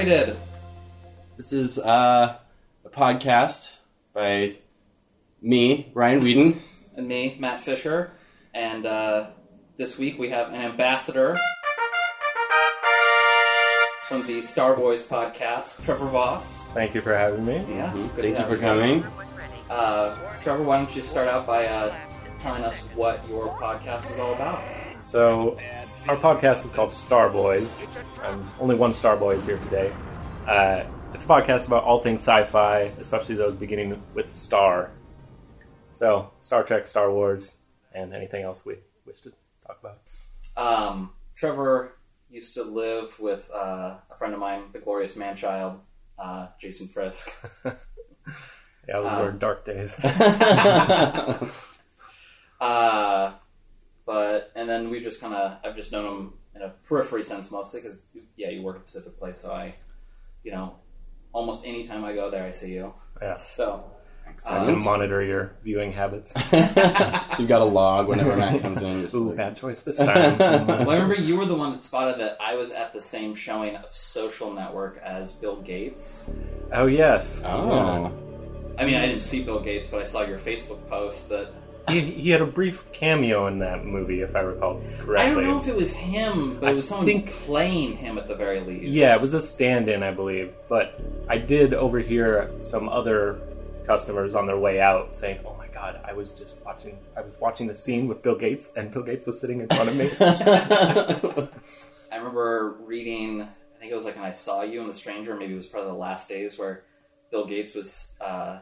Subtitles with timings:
[0.00, 0.16] Welcome.
[0.16, 0.36] to X Rated.
[1.36, 2.38] This is uh,
[2.84, 3.74] a podcast
[4.14, 4.56] by
[5.42, 6.60] me, Ryan Whedon.
[6.96, 8.12] and me, Matt Fisher.
[8.54, 9.30] And uh,
[9.76, 11.38] this week we have an ambassador
[14.08, 16.68] from the Star Boys podcast, Trevor Voss.
[16.68, 17.56] Thank you for having me.
[17.68, 19.04] Yes, good to Thank you have for coming.
[19.68, 21.94] Uh, Trevor, why don't you start out by uh,
[22.38, 24.62] telling us what your podcast is all about?
[25.02, 25.58] So,
[26.10, 27.76] our podcast is called Star Boys.
[28.24, 29.92] Um, only one Star Boy is here today.
[30.44, 30.82] Uh,
[31.14, 34.90] it's a podcast about all things sci-fi, especially those beginning with Star.
[35.92, 37.58] So, Star Trek, Star Wars,
[37.94, 39.32] and anything else we wish to
[39.64, 40.00] talk about.
[40.56, 41.94] Um, Trevor
[42.28, 45.78] used to live with uh, a friend of mine, the glorious man-child,
[46.18, 47.30] uh, Jason Frisk.
[48.88, 49.94] Yeah, those are dark days.
[52.60, 53.32] Uh,
[54.10, 57.48] but and then we've just kind of I've just known him in a periphery sense
[57.52, 59.76] mostly because yeah, you work at Pacific Place, so I,
[60.42, 60.74] you know,
[61.32, 62.92] almost any time I go there, I see you.
[63.22, 63.36] yeah.
[63.36, 63.84] So
[64.26, 64.68] I can Excellent.
[64.78, 66.32] Um, monitor your viewing habits.
[67.38, 69.02] You've got a log whenever Matt comes in.
[69.02, 70.38] Just Ooh, like- bad choice this time.
[70.38, 73.36] well, I remember you were the one that spotted that I was at the same
[73.36, 76.28] showing of Social Network as Bill Gates.
[76.72, 77.40] oh, yes.
[77.44, 78.12] Oh.
[78.76, 81.52] I mean, I didn't see Bill Gates, but I saw your Facebook post that
[81.90, 85.16] He, he had a brief cameo in that movie, if I recall correctly.
[85.16, 88.18] I don't know if it was him, but I it was someone think- playing him
[88.18, 88.96] at the very least.
[88.96, 90.52] Yeah, it was a stand-in, I believe.
[90.68, 93.38] But I did overhear some other
[93.86, 96.96] customers on their way out saying, "Oh my god, I was just watching.
[97.16, 99.88] I was watching the scene with Bill Gates, and Bill Gates was sitting in front
[99.88, 100.10] of me."
[102.12, 105.34] I remember reading, I think it was like when I saw you and the stranger,
[105.36, 106.82] maybe it was probably the last days where
[107.30, 108.58] Bill Gates was uh,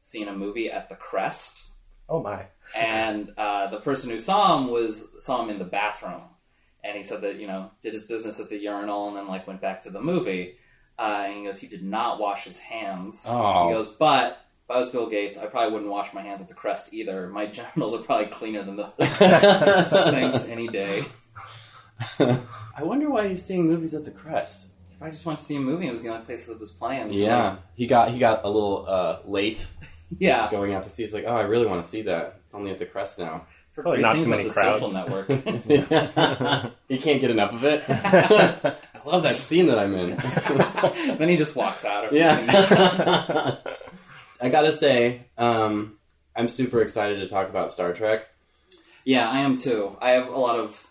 [0.00, 1.68] seeing a movie at the Crest,
[2.08, 2.46] oh my!
[2.74, 6.22] And uh, the person who saw him was saw him in the bathroom,
[6.84, 9.46] and he said that you know did his business at the urinal and then like
[9.46, 10.56] went back to the movie,
[10.98, 13.24] uh, and he goes he did not wash his hands.
[13.28, 13.68] Oh.
[13.68, 14.38] He goes, but.
[14.68, 17.28] If I was Bill Gates, I probably wouldn't wash my hands at the crest either.
[17.28, 21.04] My genitals are probably cleaner than the sinks any day.
[22.18, 24.68] I wonder why he's seeing movies at the Crest.
[24.96, 25.86] If I just wanted to see a movie.
[25.86, 27.12] It was the only place that was playing.
[27.12, 29.66] Yeah, he got he got a little uh, late
[30.18, 30.50] yeah.
[30.50, 31.04] going out to see.
[31.04, 32.39] It's like, oh, I really want to see that.
[32.50, 33.46] It's only at the Crest now.
[33.74, 34.80] For Probably not too many the crowds.
[34.80, 35.28] social network.
[36.88, 37.84] he can't get enough of it.
[37.88, 38.74] I
[39.08, 40.16] love that scene that I'm in.
[41.16, 42.06] then he just walks out.
[42.06, 43.54] Of Yeah.
[44.42, 45.96] I gotta say, um,
[46.34, 48.26] I'm super excited to talk about Star Trek.
[49.04, 49.96] yeah, I am too.
[50.00, 50.88] I have a lot of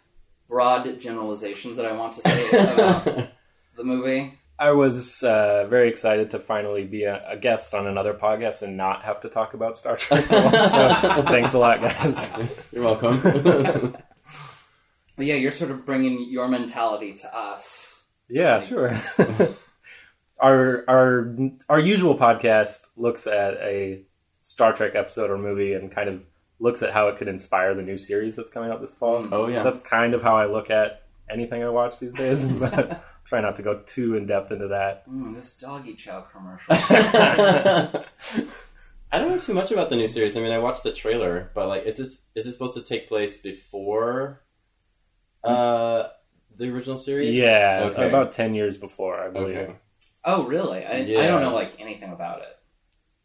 [0.48, 3.03] broad generalizations that I want to say about
[3.75, 4.38] the movie.
[4.59, 8.75] I was uh, very excited to finally be a, a guest on another podcast and
[8.75, 10.25] not have to talk about Star Trek.
[10.30, 12.34] so thanks a lot, guys.
[12.74, 13.96] You're welcome.
[15.19, 18.03] But yeah, you're sort of bringing your mentality to us.
[18.30, 18.98] Yeah, sure.
[20.40, 21.36] our our
[21.68, 24.03] our usual podcast looks at a
[24.44, 26.22] Star Trek episode or movie and kind of
[26.59, 29.28] looks at how it could inspire the new series that's coming out this fall.
[29.34, 29.64] oh yeah.
[29.64, 33.56] That's kind of how I look at anything I watch these days, but try not
[33.57, 35.07] to go too in depth into that.
[35.07, 36.66] Mm, this doggy chow commercial.
[39.12, 40.35] I don't know too much about the new series.
[40.35, 43.07] I mean, I watched the trailer, but like, is this is this supposed to take
[43.07, 44.41] place before
[45.44, 46.07] uh,
[46.57, 47.35] the original series?
[47.35, 48.07] Yeah, Okay.
[48.07, 49.57] about ten years before, I believe.
[49.57, 49.75] Okay.
[50.25, 50.84] oh, really?
[50.85, 52.57] I, I don't know like anything about it.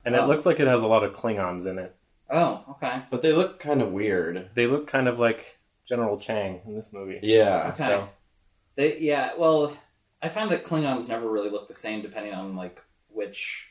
[0.05, 0.25] And Oh.
[0.25, 1.95] it looks like it has a lot of Klingons in it.
[2.31, 3.03] Oh, okay.
[3.11, 4.51] But they look kind of weird.
[4.55, 7.21] They look kind of like General Chang in this movie.
[7.23, 7.73] Yeah.
[7.75, 7.85] Okay.
[7.87, 8.09] So
[8.77, 9.77] They, yeah, well,
[10.25, 13.69] I find that Klingons never really look the same depending on like which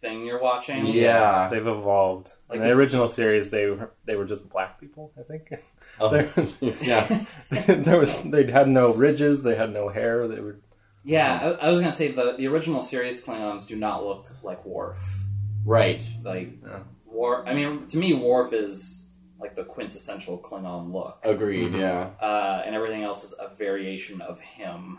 [0.00, 0.86] thing you're watching.
[0.86, 1.48] Yeah.
[1.50, 2.32] they've evolved.
[2.48, 5.12] Like in the the- original series, they were they were just black people.
[5.18, 5.50] I think.
[6.00, 6.30] Oh, There-
[6.82, 7.24] yeah.
[7.66, 9.42] there was they had no ridges.
[9.42, 10.26] They had no hair.
[10.26, 10.58] They were
[11.04, 14.64] Yeah, I, I was gonna say the the original series Klingons do not look like
[14.64, 14.98] Worf.
[15.64, 16.02] Right.
[16.24, 16.80] Like Yeah.
[17.04, 19.06] Worf, I mean, to me, Worf is
[19.38, 21.72] like the quintessential Klingon look, Agreed.
[21.72, 21.80] Mhm.
[21.80, 22.10] Yeah.
[22.26, 24.98] uh, and everything else is a variation of him.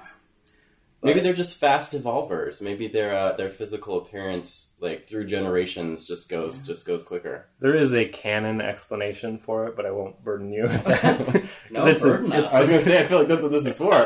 [1.04, 2.62] Maybe they're just fast evolvers.
[2.62, 7.48] Maybe their uh, their physical appearance, like through generations, just goes just goes quicker.
[7.60, 11.44] There is a canon explanation for it, but I won't burden you with that.
[11.72, 12.54] No, It's a- it's- us.
[12.54, 14.06] I was gonna say, I feel like that's what this is for.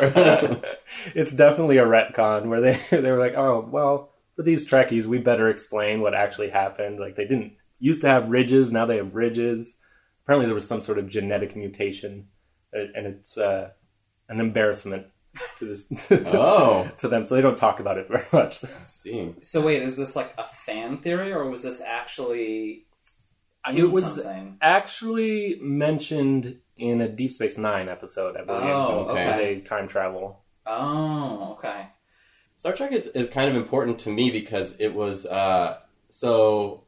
[1.13, 5.17] it's definitely a retcon where they they were like, oh well, for these Trekkies, we
[5.17, 6.99] better explain what actually happened.
[6.99, 9.77] Like they didn't used to have ridges, now they have ridges.
[10.23, 12.27] Apparently, there was some sort of genetic mutation,
[12.75, 13.69] uh, and it's uh,
[14.29, 15.07] an embarrassment
[15.59, 16.89] to this Oh.
[16.99, 18.63] to them, so they don't talk about it very much.
[18.63, 19.33] I see.
[19.41, 22.85] So wait, is this like a fan theory, or was this actually
[23.73, 24.57] It was something?
[24.61, 28.77] actually mentioned in a Deep Space Nine episode, I believe.
[28.77, 29.13] Oh, okay.
[29.13, 30.43] where They time travel.
[30.65, 31.87] Oh, okay.
[32.57, 35.79] Star Trek is, is kind of important to me because it was uh,
[36.09, 36.83] so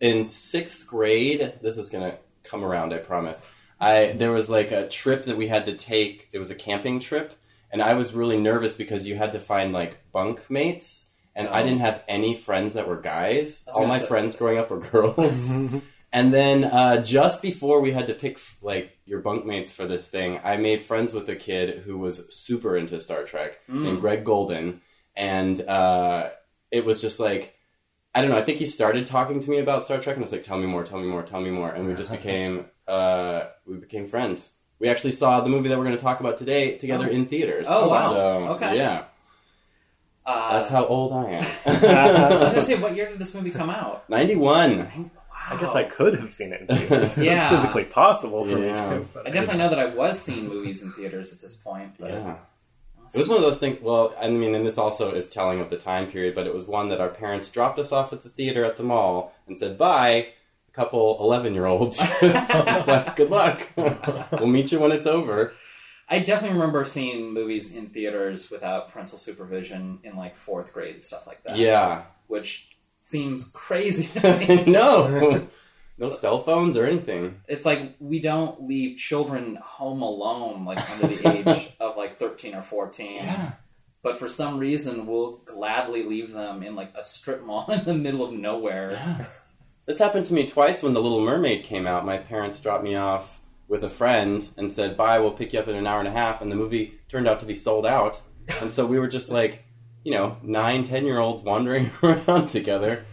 [0.00, 1.54] in sixth grade.
[1.62, 3.40] This is gonna come around, I promise.
[3.80, 6.28] I there was like a trip that we had to take.
[6.32, 7.32] It was a camping trip,
[7.72, 11.60] and I was really nervous because you had to find like bunk mates, and I
[11.60, 11.64] Oh.
[11.64, 13.64] didn't have any friends that were guys.
[13.72, 15.50] All my say- friends growing up were girls.
[16.12, 20.40] And then uh, just before we had to pick like your bunkmates for this thing,
[20.42, 23.82] I made friends with a kid who was super into Star Trek Mm.
[23.84, 24.80] named Greg Golden,
[25.14, 26.30] and uh,
[26.72, 27.54] it was just like
[28.12, 28.38] I don't know.
[28.38, 30.58] I think he started talking to me about Star Trek, and I was like, "Tell
[30.58, 34.08] me more, tell me more, tell me more," and we just became uh, we became
[34.08, 34.54] friends.
[34.78, 37.12] We actually saw the movie that we're going to talk about today together Oh.
[37.12, 37.66] in theaters.
[37.68, 38.12] Oh, wow.
[38.12, 38.76] So, Okay.
[38.76, 39.04] Yeah,
[40.26, 41.44] Uh, that's how old I am.
[41.66, 44.08] I was gonna say, what year did this movie come out?
[44.08, 44.78] Ninety-one.
[44.78, 45.10] Wow.
[45.52, 47.16] I guess I could have seen it in theaters.
[47.16, 47.50] Yeah.
[47.52, 48.90] It's physically possible for Yeah.
[48.90, 49.06] me to.
[49.14, 51.94] but I definitely know that I was seeing movies in theaters at this point.
[51.98, 52.36] But Yeah.
[53.12, 53.80] It was one of those things.
[53.82, 56.66] Well, I mean, and this also is telling of the time period, but it was
[56.68, 59.76] one that our parents dropped us off at the theater at the mall and said
[59.76, 60.28] bye.
[60.72, 61.98] Couple eleven-year-olds.
[62.22, 63.68] it's like, good luck.
[63.76, 65.52] we'll meet you when it's over.
[66.08, 71.04] I definitely remember seeing movies in theaters without parental supervision in like fourth grade and
[71.04, 71.56] stuff like that.
[71.56, 72.02] Yeah.
[72.28, 72.68] which
[73.00, 74.08] seems crazy.
[74.70, 75.46] no,
[75.98, 77.40] no cell phones or anything.
[77.48, 82.54] it's like we don't leave children home alone like under the age of like 13
[82.54, 83.52] or 14 Yeah.
[84.02, 87.94] but for some reason we'll gladly leave them in like a strip mall in the
[87.94, 89.28] middle of nowhere
[89.90, 92.06] This happened to me twice when The Little Mermaid came out.
[92.06, 95.66] My parents dropped me off with a friend and said, "Bye, we'll pick you up
[95.66, 98.22] in an hour and a half." And the movie turned out to be sold out,
[98.60, 99.64] and so we were just like,
[100.04, 103.04] you know, nine, ten year olds wandering around together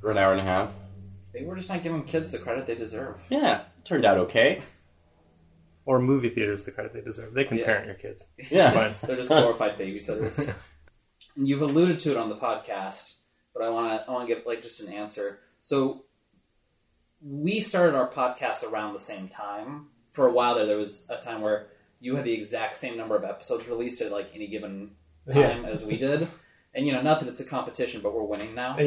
[0.00, 0.70] for an hour and a half.
[1.32, 4.62] they were just not giving kids the credit they deserve Yeah, turned out okay.
[5.84, 7.32] Or movie theaters the credit they deserve.
[7.32, 7.64] They can Yeah.
[7.66, 8.26] parent your kids.
[8.50, 8.92] Yeah.
[9.06, 10.52] They're just glorified babysitters
[11.36, 13.12] and you've alluded to it on the podcast
[13.54, 16.04] but i want to i want to give like just an answer so
[17.20, 19.86] we started our podcast around the same time.
[20.12, 21.66] For a while there there was a time where
[21.98, 24.92] you had the exact same number of episodes released at like any given
[25.28, 26.28] time as we did.
[26.72, 28.76] And you know not that it's a competition but we're winning now.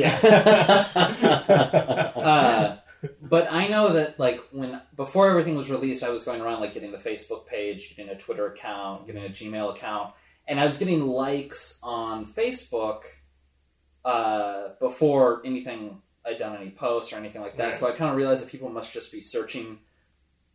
[2.16, 2.78] Uh,
[3.22, 6.74] but I know that like when before everything was released, I was going around like
[6.74, 10.14] getting the Facebook page, getting a Twitter account, getting a Gmail account,
[10.48, 13.02] and I was getting likes on Facebook
[14.06, 17.68] uh, before anything I'd done any posts or anything like that.
[17.68, 17.78] Right.
[17.78, 19.80] So I kind of realized that people must just be searching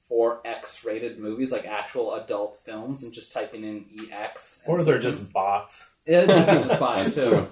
[0.09, 4.62] for X-rated movies, like actual adult films, and just typing in EX.
[4.67, 5.91] Or they're just bots.
[6.06, 7.47] Yeah, can just it too.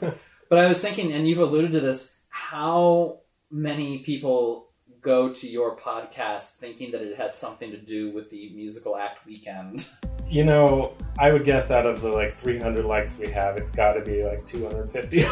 [0.49, 3.21] But I was thinking, and you've alluded to this, how
[3.51, 4.69] many people
[5.01, 9.27] go to your podcast thinking that it has something to do with the musical act
[9.27, 9.87] Weeknd?
[10.29, 13.95] You know, I would guess out of the like 300 likes we have, it's got
[13.95, 15.23] to be like 250.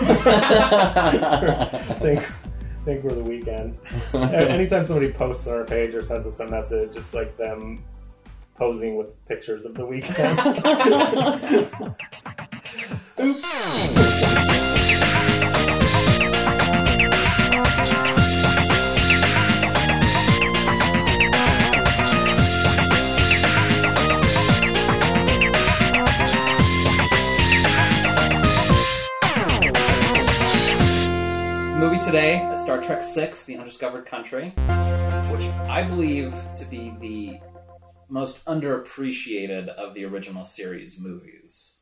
[1.99, 2.27] think,
[2.85, 3.79] think we're the Weeknd.
[4.51, 7.85] Anytime somebody posts on our page or sends us a message, it's like them
[8.57, 10.37] posing with pictures of the Weeknd.
[13.19, 14.70] Movie
[32.11, 34.49] today is Star Trek VI, The Undiscovered Country,
[35.31, 37.39] which I believe to be the
[38.09, 41.79] most underappreciated of the original series movies.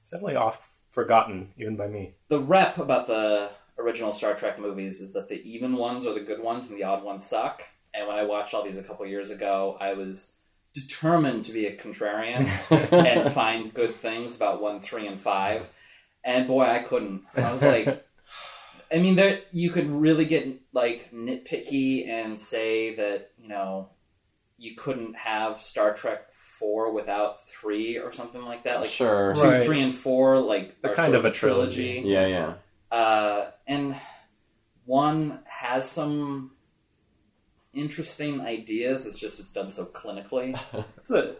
[0.00, 0.60] It's definitely off
[0.92, 2.14] forgotten, even by me.
[2.28, 6.20] the rep about the original Star Trek movies is that the even ones are the
[6.20, 7.64] good ones and the odd ones suck.
[7.92, 10.36] And when I watched all these a couple years ago, I was
[10.72, 12.48] determined to be a contrarian
[12.92, 15.66] and find good things about one, three, and five.
[16.22, 17.24] And boy, I couldn't.
[17.34, 18.06] I was like,
[18.92, 23.90] I mean, there you could really get like nitpicky and say that you know
[24.56, 28.80] you couldn't have Star Trek four without three or something like that.
[28.80, 29.34] Like sure.
[29.34, 29.62] two, Right.
[29.64, 32.02] three, and four, like They're kind sort of a trilogy.
[32.04, 32.54] Yeah, yeah.
[32.96, 33.96] uh, and
[34.84, 36.52] one has some
[37.72, 39.06] interesting ideas.
[39.06, 40.58] It's just it's done so clinically.
[40.98, 41.36] It's a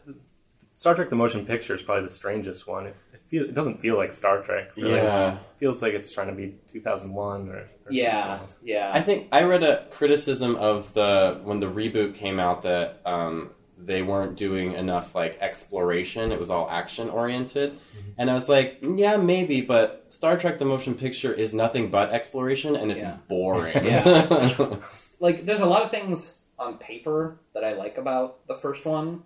[0.77, 2.87] Star Trek: The Motion Picture is probably the strangest one.
[2.87, 4.71] It, it, feel, it doesn't feel like Star Trek.
[4.77, 4.93] Really.
[4.95, 5.35] Yeah.
[5.35, 8.59] It feels like it's trying to be 2001 or, or yeah, something else.
[8.65, 8.91] yeah.
[8.93, 13.51] I think I read a criticism of the when the reboot came out that um,
[13.79, 16.33] they weren't doing enough like exploration.
[16.33, 17.79] It was all action oriented,
[18.19, 22.11] and I was like, yeah, maybe, but Star Trek: The Motion Picture is nothing but
[22.11, 23.17] exploration, and it's Yeah.
[23.29, 23.85] boring.
[23.85, 24.77] Yeah.
[25.21, 29.23] like there's a lot of things on paper that I like about the first one.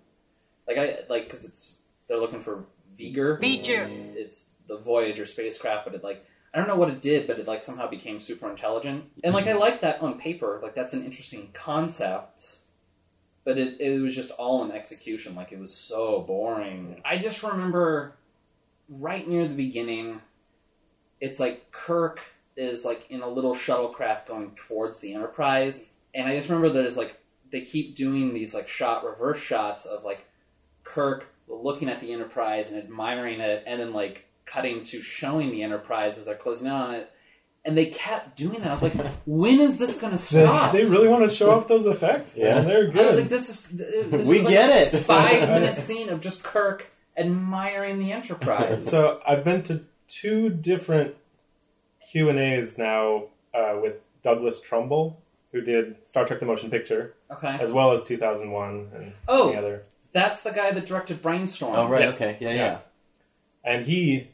[0.69, 2.63] Like I like because it's they're looking for
[2.97, 3.39] V'ger.
[3.39, 3.89] Beecher.
[4.15, 7.47] It's the Voyager spacecraft, but it like I don't know what it did, but it
[7.47, 9.05] like somehow became super intelligent.
[9.23, 9.59] And like I mm-hmm.
[9.59, 12.57] like that on paper, like that's an interesting concept.
[13.43, 17.01] But it, it was just all in execution, like it was so boring.
[17.03, 18.15] I just remember
[18.87, 20.21] right near the beginning,
[21.19, 22.21] it's like Kirk
[22.55, 25.83] is like in a little shuttlecraft going towards the Enterprise,
[26.13, 27.19] and I just remember there's like
[27.51, 30.25] they keep doing these like shot reverse shots of like
[30.93, 35.63] Kirk looking at the Enterprise and admiring it, and then like cutting to showing the
[35.63, 37.11] Enterprise as they're closing in on it.
[37.65, 38.71] And they kept doing that.
[38.71, 38.93] I was like,
[39.25, 40.71] when is this going to stop?
[40.71, 42.37] they really want to show off those effects.
[42.37, 42.55] Yeah.
[42.55, 42.67] man.
[42.67, 43.01] they're good.
[43.01, 43.61] I was like, this is.
[43.63, 44.99] This We like get it.
[44.99, 48.89] Five minute scene of just Kirk admiring the Enterprise.
[48.89, 51.15] So I've been to two different
[52.09, 57.13] Q and A's now uh, with Douglas Trumbull, who did Star Trek: The Motion Picture,
[57.29, 57.57] okay.
[57.59, 59.83] as well as 2001 and Oh, the other.
[60.11, 61.75] That's the guy that directed Brainstorm.
[61.75, 62.13] Oh right, Yes.
[62.15, 62.55] okay, yeah, Yeah.
[62.55, 62.77] yeah.
[63.63, 64.27] And he,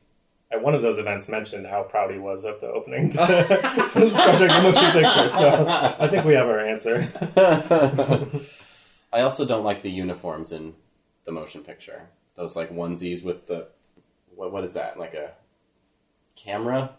[0.51, 3.43] at one of those events, mentioned how proud he was of the opening to the
[4.09, 5.29] Star Trek: The Motion Picture.
[5.29, 7.07] So I think we have our answer.
[9.13, 10.73] I also don't like the uniforms in
[11.25, 12.03] the motion picture.
[12.35, 13.67] Those like onesies with the
[14.35, 14.99] what what is that?
[14.99, 15.31] Like a
[16.35, 16.91] camera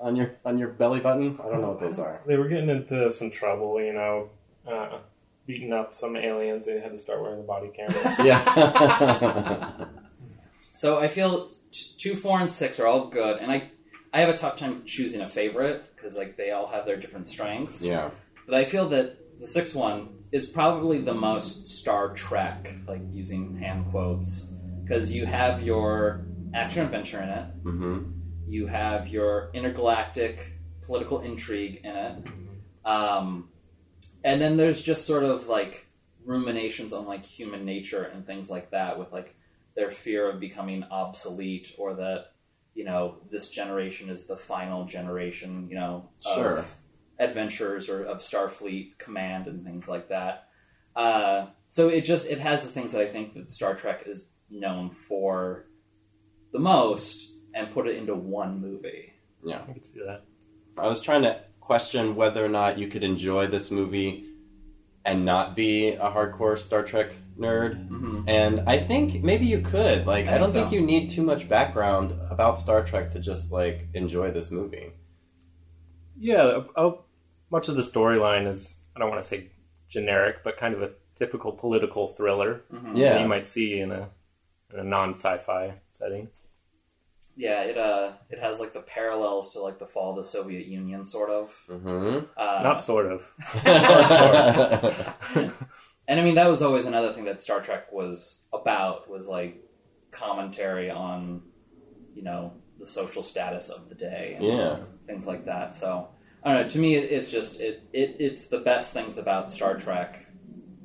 [0.00, 1.38] on your on your belly button?
[1.42, 2.20] I don't know what those are.
[2.26, 4.28] They were getting into some trouble, you know,
[4.66, 4.98] uh,
[5.46, 6.66] beating up some aliens.
[6.66, 8.16] They had to start wearing the body camera.
[8.24, 9.86] Yeah.
[10.76, 13.70] So I feel t- two, four, and six are all good, and I
[14.12, 17.28] I have a tough time choosing a favorite because like they all have their different
[17.28, 17.80] strengths.
[17.84, 18.10] yeah.
[18.46, 23.56] But I feel that the sixth one is probably the most Star Trek, like using
[23.56, 24.48] hand quotes,
[24.82, 27.98] because you have your action adventure in it, hmm
[28.46, 32.16] you have your intergalactic political intrigue in it,
[32.84, 33.48] um,
[34.24, 35.86] and then there's just sort of like
[36.24, 39.34] ruminations on like human nature and things like that, with like
[39.76, 42.32] their fear of becoming obsolete or that
[42.74, 46.64] you know this generation is the final generation, you know, of Sure.
[47.18, 50.48] adventures or of Starfleet command and things like that.
[50.96, 54.26] Uh, so it just it has the things that I think that Star Trek is
[54.50, 55.66] known for
[56.52, 59.12] the most, and put it into one movie.
[59.44, 60.22] Yeah, I can see that.
[60.78, 64.26] I was trying to question whether or not you could enjoy this movie
[65.04, 67.88] and not be a hardcore Star Trek nerd.
[67.88, 68.28] Mm-hmm.
[68.28, 70.06] And I think maybe you could.
[70.06, 73.20] Like, I I, don't think think you need too much background about Star Trek to
[73.20, 74.92] just like enjoy this movie.
[76.18, 76.92] Yeah, uh,
[77.50, 79.50] much of the storyline is, I don't want to say
[79.88, 82.96] generic, but kind of a typical political thriller Mm-hmm.
[82.96, 83.14] Yeah.
[83.14, 84.10] that you might see in a,
[84.72, 86.28] in a non sci fi setting.
[87.36, 90.66] Yeah, it uh, it has like the parallels to like the fall of the Soviet
[90.66, 91.50] Union, sort of.
[91.66, 93.22] hmm Uh, Not sort of.
[96.08, 99.60] and I mean that was always another thing that Star Trek was about was like
[100.12, 101.42] commentary on,
[102.14, 104.34] you know, the social status of the day.
[104.36, 104.76] And Yeah.
[105.06, 105.74] things like that.
[105.74, 106.08] So
[106.42, 106.68] I don't know.
[106.68, 110.16] To me, it's just it, it it's the best things about Star Trek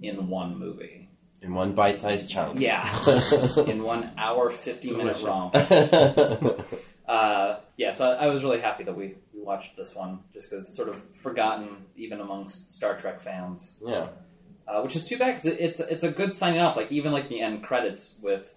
[0.02, 1.10] in one movie.
[1.42, 2.60] In one bite-sized chunk.
[2.60, 2.86] Yeah,
[3.68, 5.56] in one hour fifty minute romp.
[7.10, 10.48] Uh, yeah, so I, I was really happy that we, we watched this one, just
[10.48, 13.82] because it's sort of forgotten even amongst Star Trek fans.
[13.84, 14.10] yeah.
[14.68, 16.78] Uh, which is too bad because it, it's it's a good signing off.
[16.78, 18.54] Like even like the end credits with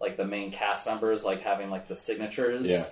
[0.00, 2.70] like the main cast members like having like the signatures.
[2.70, 2.84] Yeah.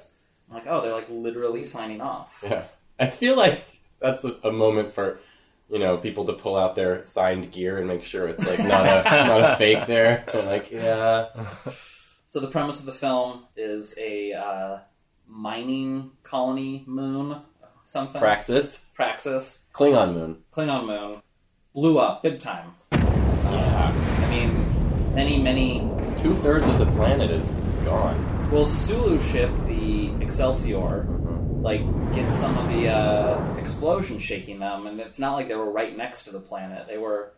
[0.51, 2.43] I'm like, oh, they're like literally signing off.
[2.45, 2.65] Yeah.
[2.99, 3.65] I feel like
[4.01, 5.21] that's a, a moment for,
[5.71, 8.87] you know, people to pull out their signed gear and make sure it's like not
[8.87, 10.25] a not a fake there.
[10.35, 11.29] Like, yeah.
[12.27, 14.79] So the premise of the film is a uh,
[15.29, 17.41] mining colony moon,
[17.85, 18.81] something Praxis.
[18.93, 20.43] Praxis, Klingon moon.
[20.53, 21.23] Klingon moon,
[21.75, 22.73] blew up big time.
[22.91, 23.93] Yeah.
[24.25, 25.89] I mean, many many.
[26.17, 27.49] Two thirds of the planet is
[27.85, 28.51] gone.
[28.51, 31.24] Well, Sulu ship the Excelsior Mhm.
[31.65, 31.81] Like
[32.13, 35.97] get some of the uh, explosion shaking them, and it's not like they were right
[35.97, 36.87] next to the planet.
[36.87, 37.33] They were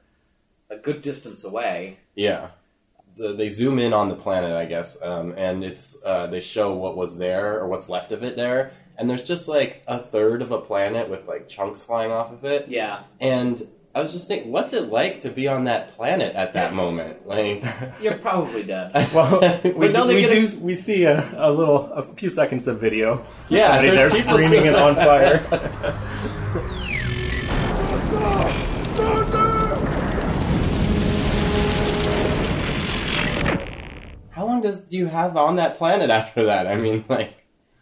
[0.68, 1.99] a good distance away.
[2.16, 2.49] Yeah.
[3.14, 6.75] The, they zoom in on the planet, I guess, um, and it's uh, they show
[6.75, 10.42] what was there or what's left of it there, and there's just like a third
[10.42, 12.68] of a planet with like chunks flying off of it.
[12.68, 16.52] Yeah, And I was just thinking, what's it like to be on that planet at
[16.52, 17.26] that moment?
[17.26, 17.64] Like,
[18.02, 18.92] you're probably dead.
[19.14, 20.58] Well, we, now we they're gonna- do.
[20.60, 23.24] We see a, a little, a few seconds of video.
[23.48, 25.38] Yeah, Somebody there screaming still- and on fire.
[34.30, 36.66] How long does do you have on that planet after that?
[36.66, 37.32] I mean, like,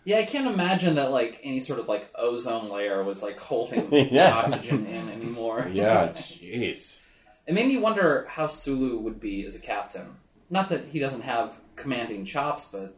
[0.05, 3.89] Yeah, I can't imagine that like any sort of like ozone layer was like holding
[3.93, 4.33] Yeah.
[4.33, 5.09] oxygen in
[5.61, 5.85] anymore.
[5.87, 7.01] yeah, jeez.
[7.47, 10.17] it made me wonder how Sulu would be as a captain.
[10.51, 12.97] Not that he doesn't have commanding chops, but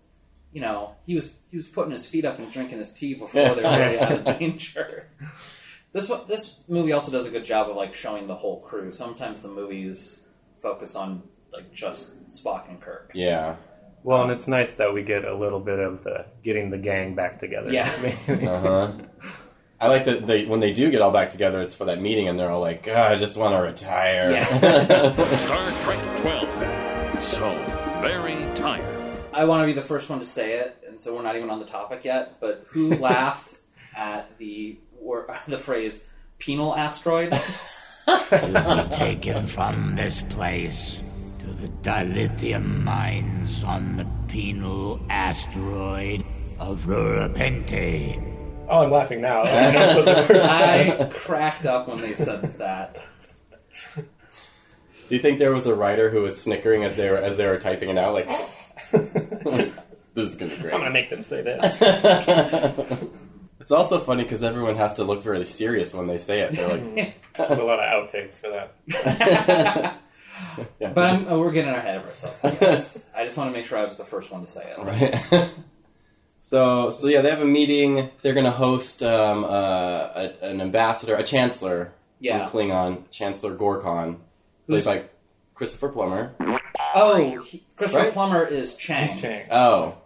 [0.53, 3.55] you know, he was he was putting his feet up and drinking his tea before
[3.55, 5.07] they were really out of danger.
[5.93, 8.93] This this movie also does a good job of like showing the whole crew.
[8.93, 10.23] Sometimes the movies
[10.63, 11.23] focus on
[11.53, 13.13] like just Spock and Kirk.
[13.15, 13.57] Yeah.
[14.03, 17.15] Well, and it's nice that we get a little bit of the getting the gang
[17.15, 17.73] back together.
[17.73, 17.91] Yeah.
[18.29, 18.93] Uh huh.
[19.79, 22.29] I like that they when they do get all back together, it's for that meeting,
[22.29, 24.43] and they're all like, "God, I just want to retire."
[25.37, 27.23] Star Trek 12.
[27.23, 27.51] So
[28.01, 29.19] very tired.
[29.35, 31.51] I want to be the first one to say it, and so we're not even
[31.51, 32.41] on the topic yet.
[32.41, 33.57] But who laughed
[33.95, 36.07] at the wor- the phrase
[36.39, 37.39] "penal asteroid"?
[38.93, 41.03] taken from this place
[41.41, 46.25] to the dilithium mines on the penal asteroid
[46.59, 48.36] of Rura Penthe.
[48.69, 49.43] Oh, I'm laughing now.
[49.45, 50.47] I know the first.
[50.49, 52.97] I cracked up when they said that.
[53.95, 57.47] Do you think there was a writer who was snickering as they were as they
[57.47, 58.29] were typing it out, like,
[58.93, 61.79] "This is gonna be great." I'm gonna make them say this.
[63.61, 66.55] it's also funny because everyone has to look very serious when they say it.
[66.55, 70.01] They're like, There's a lot of outtakes for that.
[70.81, 70.93] yeah.
[70.93, 72.45] But I'm, oh, we're getting ahead of ourselves.
[72.45, 73.03] I guess.
[73.15, 74.79] I just want to make sure I was the first one to say it.
[75.33, 75.51] Right.
[76.47, 78.11] So, so yeah, they have a meeting.
[78.23, 82.47] They're going to host um, uh, a, an ambassador, a chancellor Yeah.
[82.47, 84.19] from Klingon, Chancellor Gorkon,
[84.69, 85.03] played Who's- by
[85.55, 86.35] Christopher Plummer.
[86.95, 88.13] Oh, he, Christopher Right?
[88.13, 89.09] Plummer is Chang.
[89.09, 89.47] He's Chang.
[89.51, 89.97] Oh,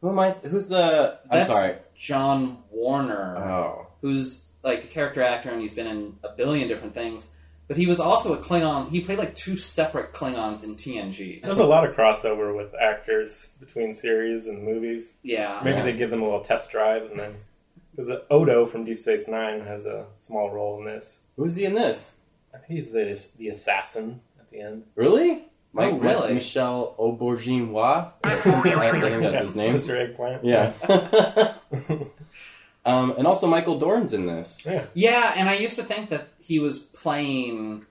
[0.00, 0.30] who am I?
[0.32, 1.18] Who's the?
[1.30, 1.74] I'm That's sorry.
[1.98, 6.94] John Warner, Oh, who's like a character actor, and he's been in a billion different
[6.94, 7.30] things.
[7.68, 8.88] But he was also a Klingon.
[8.90, 11.42] He played like two separate Klingons in TNG.
[11.42, 15.14] There's a lot of crossover with actors between series and movies.
[15.22, 15.60] Yeah.
[15.62, 15.82] Maybe Yeah.
[15.84, 17.34] they give them a little test drive, and then
[17.90, 21.20] because uh, Odo from Deep Space Nine has a small role in this.
[21.36, 22.10] who's he in this?
[22.54, 24.84] I think he's the the assassin at the end.
[24.94, 25.44] Really?
[25.76, 26.32] Oh, really?
[26.34, 28.10] Michel Auberginois.
[28.24, 28.64] I think
[29.22, 29.74] that's his name.
[29.74, 30.00] Mr.
[30.00, 30.42] Eggplant.
[30.42, 30.72] Yeah.
[32.88, 34.62] um, and also Michael Dorn's in this.
[34.66, 34.84] Yeah.
[34.94, 37.84] Yeah, and I used to think that he was playing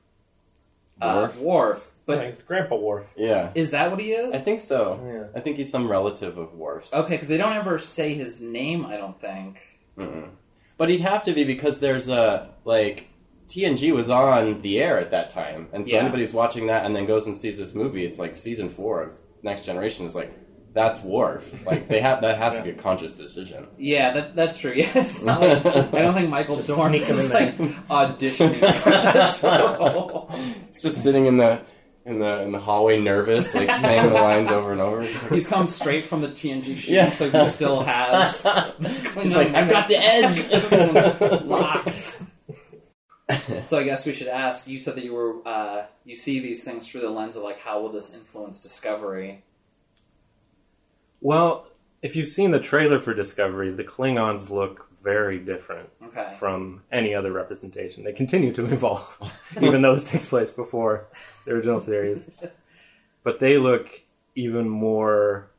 [1.01, 1.38] uh, Worf?
[1.38, 3.05] Worf, but yeah, he's Grandpa Worf.
[3.15, 4.33] Yeah, is that what he is?
[4.33, 4.99] I think so.
[5.05, 5.38] Yeah.
[5.38, 6.93] I think he's some relative of Worf's.
[6.93, 8.86] Okay, because they don't ever say his name.
[8.86, 9.60] I don't think.
[9.97, 10.29] Mm-mm.
[10.77, 13.07] But he'd have to be because there's a like
[13.47, 16.01] TNG was on the air at that time, and so Yeah.
[16.01, 18.05] anybody's watching that and then goes and sees this movie.
[18.05, 19.12] It's like season four of
[19.43, 20.31] Next Generation is like
[20.77, 21.51] that's Worf.
[21.65, 23.67] Like they have that has to be a conscious decision.
[23.77, 24.71] Yeah, that, that's true.
[24.75, 27.57] Yeah, it's not like I don't think Michael Just Dorn is in like
[27.89, 30.29] auditioning for this role.
[30.69, 31.59] It's just sitting in the
[32.05, 35.03] in the in the hallway, nervous, like saying the lines over and over.
[35.33, 37.11] He's come straight from the TNG shoot, Yeah.
[37.11, 38.43] so he still has.
[39.15, 41.41] He's like, I've got the edge.
[41.43, 42.21] locked.
[43.65, 44.67] so I guess we should ask.
[44.67, 47.59] You said that you were uh, you see these things through the lens of like
[47.59, 49.43] how will this influence Discovery?
[51.21, 51.67] Well,
[52.01, 56.36] if you've seen the trailer for Discovery, the Klingons look very different Okay.
[56.39, 58.03] from any other representation.
[58.03, 59.17] They continue to evolve,
[59.62, 61.08] even though this takes place before
[61.45, 62.30] the original series.
[63.23, 64.01] But they look
[64.36, 65.49] even more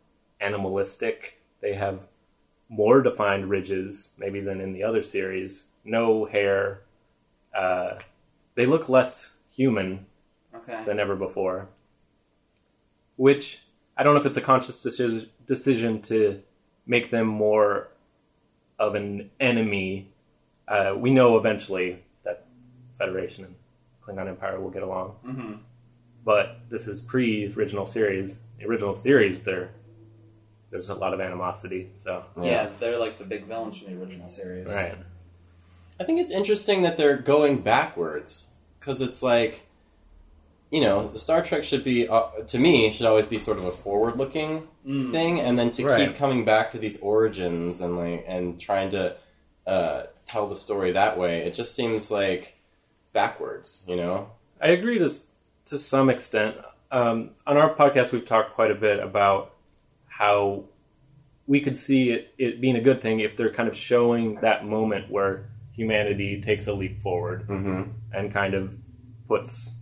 [0.41, 1.39] animalistic.
[1.61, 2.01] They have
[2.71, 5.67] more defined ridges, maybe than in the other series.
[5.85, 6.81] No hair.
[7.55, 7.99] Uh,
[8.55, 10.07] they look less human
[10.55, 10.83] Okay.
[10.87, 11.69] than ever before.
[13.17, 13.65] Which
[13.99, 16.41] I don't know if it's a conscious decision decision to
[16.87, 17.89] make them more
[18.79, 20.13] of an enemy.
[20.69, 22.47] Uh, we know eventually that
[22.97, 23.55] Federation and
[24.03, 25.53] Klingon Empire will get along, hmm
[26.25, 28.39] but this is pre original series.
[28.59, 29.71] The original series, there
[30.71, 31.91] there's a lot of animosity.
[31.97, 32.69] So Yeah.
[32.79, 34.67] they're like the big villains from the original series.
[34.69, 34.97] right,
[35.99, 39.63] I think it's interesting that they're going backwards because it's like,
[40.71, 43.65] you know, the Star Trek should be, uh, to me, should always be sort of
[43.65, 45.13] a forward-looking Mm.
[45.13, 46.09] thing, and then to Right.
[46.09, 49.17] keep coming back to these origins and like and trying to
[49.67, 52.55] uh, tell the story that way, it just seems like
[53.13, 54.29] backwards, you know?
[54.61, 55.11] I agree to
[55.67, 56.57] to some extent.
[56.91, 59.55] Um, on our podcast, we've talked quite a bit about
[60.07, 60.65] how
[61.47, 64.65] we could see it, it being a good thing if they're kind of showing that
[64.67, 67.83] moment where humanity takes a leap forward Mm-hmm.
[68.15, 68.75] and kind of
[69.29, 69.75] puts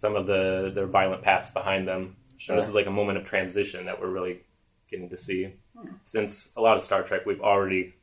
[0.00, 2.16] some of the their violent past behind them.
[2.38, 2.54] Sure.
[2.54, 4.40] And this is like a moment of transition that we're really
[4.90, 5.52] getting to see.
[6.04, 7.94] Since a lot of Star Trek, we've already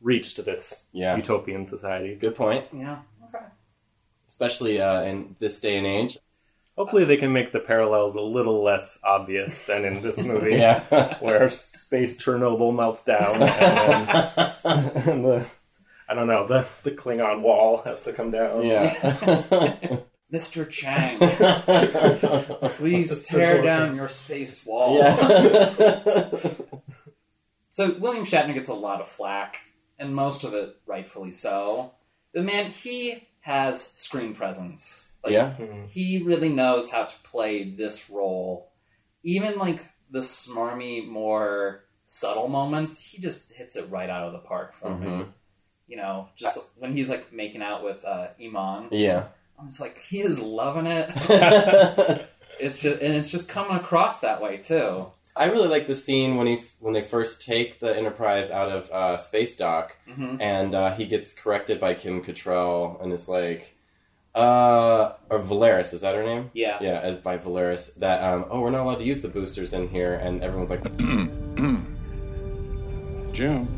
[0.00, 1.16] reached this Yeah.
[1.16, 2.14] utopian society.
[2.14, 2.98] Good point, Yeah.
[3.28, 3.44] Okay.
[4.28, 6.18] especially uh, in this day and age.
[6.76, 10.56] Hopefully, they can make the parallels a little less obvious than in this movie.
[10.56, 11.16] Yeah.
[11.20, 14.08] where space Chernobyl melts down, and,
[14.64, 15.46] then, and the
[16.08, 18.64] I don't know the the Klingon wall has to come down.
[18.64, 19.98] yeah.
[20.32, 20.68] Mr.
[20.68, 21.18] Chang,
[22.70, 24.96] please tear down your space wall.
[24.98, 26.40] yeah.
[27.68, 29.58] So William Shatner gets a lot of flack,
[29.98, 31.92] and most of it rightfully so.
[32.32, 35.06] The man, he has screen presence.
[35.22, 35.54] Like, yeah.
[35.90, 38.72] he really knows how to play this role.
[39.22, 44.38] Even like the smarmy, more subtle moments, he just hits it right out of the
[44.38, 45.06] park for me.
[45.06, 45.28] Mhm.
[45.86, 49.24] You know, just when he's like making out with uh, Iman, Yeah.
[49.58, 52.28] I'm just like he is loving it.
[52.58, 55.08] It's just and it's just coming across that way too.
[55.36, 58.90] I really like the scene when he when they first take the Enterprise out of
[58.90, 63.76] uh, space dock, hmm and uh, he gets corrected by Kim Cattrall, and is like,
[64.34, 66.50] uh, or Valeris, is that her name?
[66.54, 66.78] Yeah.
[66.80, 67.90] Yeah, as by Valeris.
[67.96, 70.82] That um, oh, we're not allowed to use the boosters in here, and everyone's like,
[73.34, 73.68] Jim,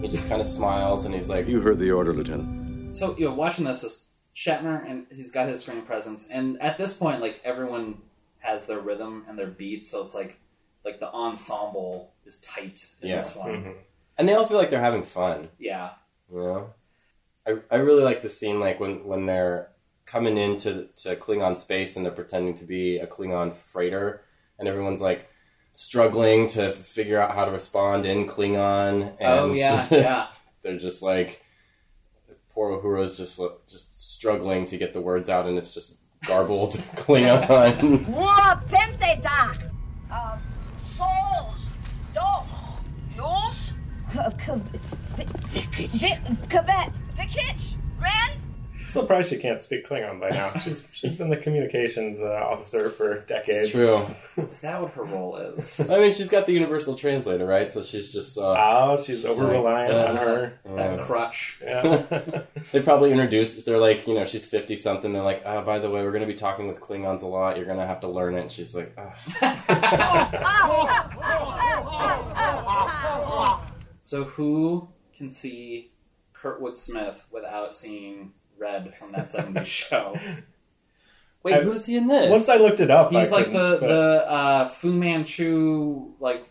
[0.00, 2.67] he just kind of smiles, and he's like, You heard the order, Lieutenant.
[2.92, 6.78] So you know, watching this is Shatner, and he's got his screen presence, and at
[6.78, 7.98] this point, like everyone
[8.40, 10.36] has their rhythm and their beats, so it's like
[10.84, 13.16] like the ensemble is tight in Yeah.
[13.18, 13.48] this one.
[13.64, 13.74] Mhm.
[14.16, 15.48] and they all feel like they're having fun.
[15.58, 15.90] Yeah,
[16.32, 16.70] You know,
[17.46, 19.70] I I really like the scene like when when they're
[20.06, 24.22] coming into to Klingon space and they're pretending to be a Klingon freighter,
[24.58, 25.28] and everyone's like
[25.72, 29.14] struggling to figure out how to respond in Klingon.
[29.20, 30.26] And oh yeah, yeah.
[30.62, 31.42] they're just like
[32.58, 35.94] poor Uhura's just just struggling to get the words out, and it's just
[36.26, 38.08] garbled Klingon.
[38.08, 39.54] Ua pente da.
[40.10, 40.38] Uh,
[40.82, 41.68] souls.
[42.12, 42.46] Doch.
[43.16, 43.72] Nos.
[46.48, 46.92] Kavet.
[47.16, 47.76] Vikich.
[48.00, 48.37] Ren.
[48.88, 50.50] I'm surprised she can't speak Klingon by now.
[50.60, 53.64] She's she's been the communications uh, officer for decades.
[53.64, 54.06] it's true.
[54.50, 55.78] Is that what her role is?
[55.90, 57.70] I mean, she's got the universal translator, right?
[57.70, 58.38] So she's just.
[58.38, 60.52] Uh, Oh, she's over reliant on Uh, her.
[60.76, 61.58] that crutch.
[61.62, 62.42] Yeah.
[62.72, 63.64] They probably introduced.
[63.66, 65.12] They're like, you know, she's fifty something.
[65.12, 67.56] They're like, oh, by the way, we're going to be talking with Klingons a lot.
[67.56, 68.40] You're going to have to learn it.
[68.40, 69.12] And she's like, oh.
[74.04, 75.92] So who can see
[76.34, 80.18] Kurtwood Smith without seeing Red from that '70s show?
[81.42, 82.30] wait, I- who's he in this?
[82.30, 86.48] Once I looked it up, He's I like the but- the uh, Fu Manchu like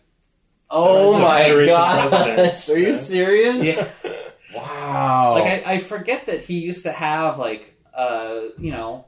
[0.70, 2.68] oh my gosh, president.
[2.68, 2.98] are you Yeah.
[2.98, 3.56] serious?
[3.56, 3.88] yeah.
[4.54, 5.34] Wow.
[5.34, 9.04] Like I, I forget that he used to have like uh you know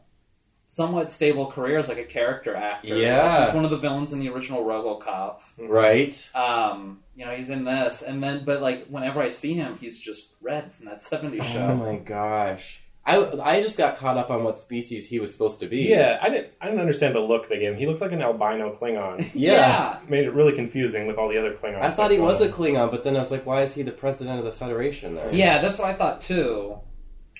[0.66, 2.96] somewhat stable career as like a character actor.
[2.96, 3.44] Yeah.
[3.46, 5.40] he's one of the villains in the original RoboCop.
[5.58, 6.30] right.
[6.34, 9.98] Um, you know, he's in this, and then but like whenever I see him, he's
[9.98, 11.58] just Red from that '70s show.
[11.70, 12.80] Oh my gosh.
[13.06, 15.88] I, I just got caught up on what species he was supposed to be.
[15.88, 16.48] Yeah, I didn't.
[16.60, 17.78] I didn't understand the look they gave him.
[17.78, 19.30] He looked like an albino Klingon.
[19.34, 19.98] Yeah.
[20.08, 21.80] Made it really confusing with all the other Klingons.
[21.82, 23.82] I thought he that was a Klingon, but then I was like, why is he
[23.82, 25.34] the president of the Federation then?
[25.34, 26.78] Yeah, that's what I thought too.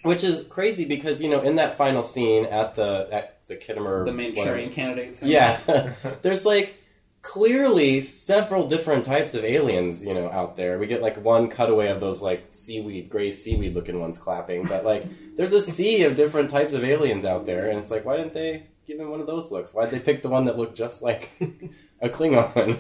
[0.03, 4.07] Which is crazy because, you know, in that final scene at the at the Khitomer
[4.07, 5.23] The main whatever- Manchurian candidates.
[5.23, 5.61] Yeah.
[6.23, 6.75] There's like
[7.23, 10.79] clearly several different types of aliens, you know, out there.
[10.79, 14.85] We get like one cutaway of those like seaweed, gray seaweed looking ones clapping, but
[14.85, 15.07] like
[15.37, 18.35] there's a sea of different types of aliens out there, and it's like, why didn't
[18.35, 19.75] they give him one of those looks?
[19.75, 21.31] Why'd they pick the one that looked just like
[22.01, 22.79] a Klingon?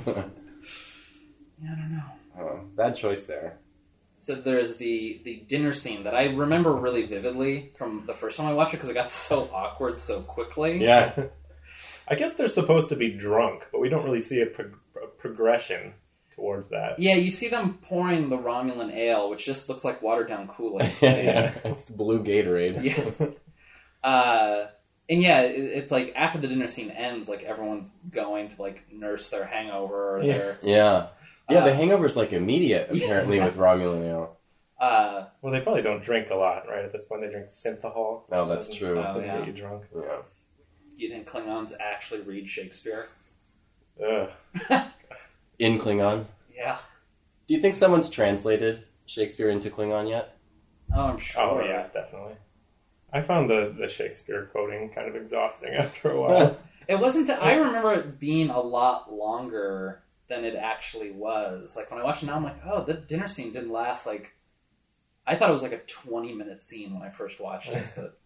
[1.62, 2.02] Yeah, I don't know.
[2.38, 3.58] oh, bad choice there.
[4.14, 8.46] So there's the the dinner scene that I remember really vividly from the first time
[8.46, 10.82] I watched it because it got so awkward so quickly.
[10.82, 11.28] Yeah.
[12.10, 15.06] I guess they're supposed to be drunk, but we don't really see a, pro- a
[15.06, 15.94] progression
[16.34, 16.98] towards that.
[16.98, 20.82] Yeah, you see them pouring the Romulan ale, which just looks like watered down Kool
[20.82, 20.96] Aid.
[20.96, 21.70] to me.
[21.70, 22.82] it's blue Gatorade.
[22.82, 23.26] yeah.
[24.02, 24.66] Uh,
[25.08, 28.90] and yeah, it, it's like after the dinner scene ends, like everyone's going to like
[28.92, 30.32] nurse their hangover or Yeah.
[30.38, 30.58] their.
[30.62, 31.06] Yeah.
[31.50, 33.46] Yeah, the Uh, hangover's like immediate, apparently, Yeah.
[33.46, 34.36] with Romulan ale.
[34.80, 36.84] Uh, Well, they probably don't drink a lot, right?
[36.84, 38.22] At this point, they drink synthehol.
[38.32, 38.98] Oh, that's Doesn't- true.
[38.98, 39.38] Oh, Doesn't yeah.
[39.44, 39.82] get you drunk.
[39.94, 40.22] Yeah.
[41.02, 43.08] You think Klingons actually read Shakespeare?
[44.04, 44.30] Ugh.
[45.58, 46.24] In Klingon.
[46.54, 46.78] Yeah.
[47.46, 50.36] Do you think someone's translated Shakespeare into Klingon yet?
[50.94, 51.42] Oh, I'm sure.
[51.42, 52.34] Oh yeah, definitely.
[53.12, 56.58] I found the, the Shakespeare quoting kind of exhausting after a while.
[56.88, 61.76] It wasn't that I remember it being a lot longer than it actually was.
[61.76, 64.32] Like when I watch it now, I'm like, oh, the dinner scene didn't last like.
[65.24, 68.18] I thought it was like a 20 minute scene when I first watched it, but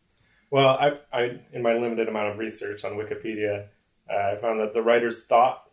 [0.55, 3.67] well, I, I in my limited amount of research on Wikipedia,
[4.09, 5.69] uh, I found that the writers thought,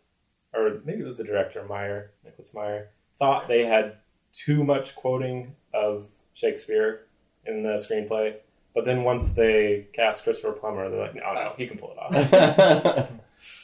[0.52, 3.98] or maybe it was the director Meyer, Nicholas Meyer, thought they had
[4.32, 7.06] too much quoting of Shakespeare
[7.46, 8.34] in the screenplay.
[8.74, 11.98] But then once they cast Christopher Plummer, they're like, no, no, he can pull it
[11.98, 13.08] off.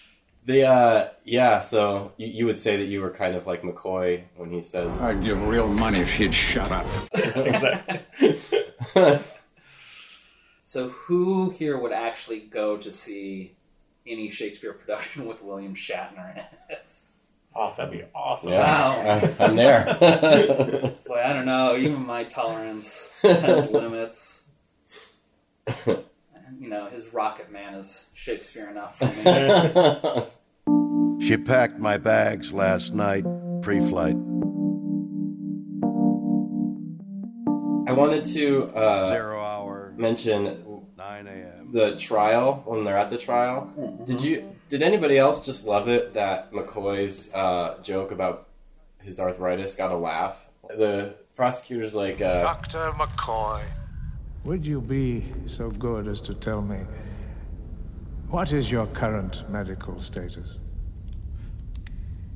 [0.47, 4.23] the uh yeah, so you, you would say that you were kind of like McCoy
[4.37, 6.87] when he says I'd give real money if he'd shut up.
[7.13, 8.39] exactly.
[10.69, 13.57] So who here would actually go to see
[14.07, 16.95] any Shakespeare production with William Shatner in it?
[17.57, 18.53] Oh, that'd be awesome.
[18.53, 19.33] Yeah, Wow.
[19.41, 19.97] I, am there.
[21.07, 21.75] Boy, I don't know.
[21.75, 24.47] Even my tolerance has limits.
[25.87, 30.27] You know, his Rocket Man is Shakespeare enough for me.
[31.27, 33.25] She packed my bags last night,
[33.63, 34.17] pre flight.
[37.89, 39.58] I wanted to uh, Zero hour,
[39.99, 41.73] mention 9 a.m.
[41.73, 43.71] the trial when they're at the trial.
[44.05, 44.55] Did you?
[44.69, 48.49] Did anybody else just love it that McCoy's uh, joke about
[49.03, 50.37] his arthritis got a laugh?
[50.69, 52.93] The prosecutor's like, uh, Dr.
[52.97, 53.65] McCoy.
[54.45, 56.81] Would you be so good as to tell me
[58.29, 60.59] what is your current medical status?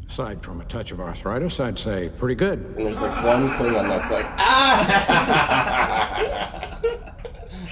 [0.09, 2.59] Aside from a touch of arthritis, I'd say pretty good.
[2.59, 5.09] and there's like one thing Klingon that's like, ah!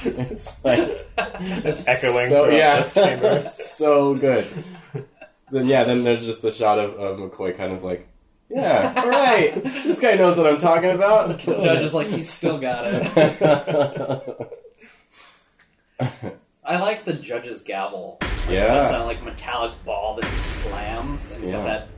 [0.05, 2.31] it's like, It's echoing.
[2.31, 3.53] so yeah, this chamber.
[3.75, 4.47] so good.
[5.51, 8.07] Then yeah, then there's just the shot of, of McCoy kind of like,
[8.49, 11.39] yeah, all right, this guy knows what I'm talking about.
[11.39, 14.57] Judge is like, he's still got it.
[16.65, 18.19] I like the judge's gavel.
[18.49, 18.67] Yeah.
[18.69, 21.89] That's that like metallic ball that he slams, and it's got that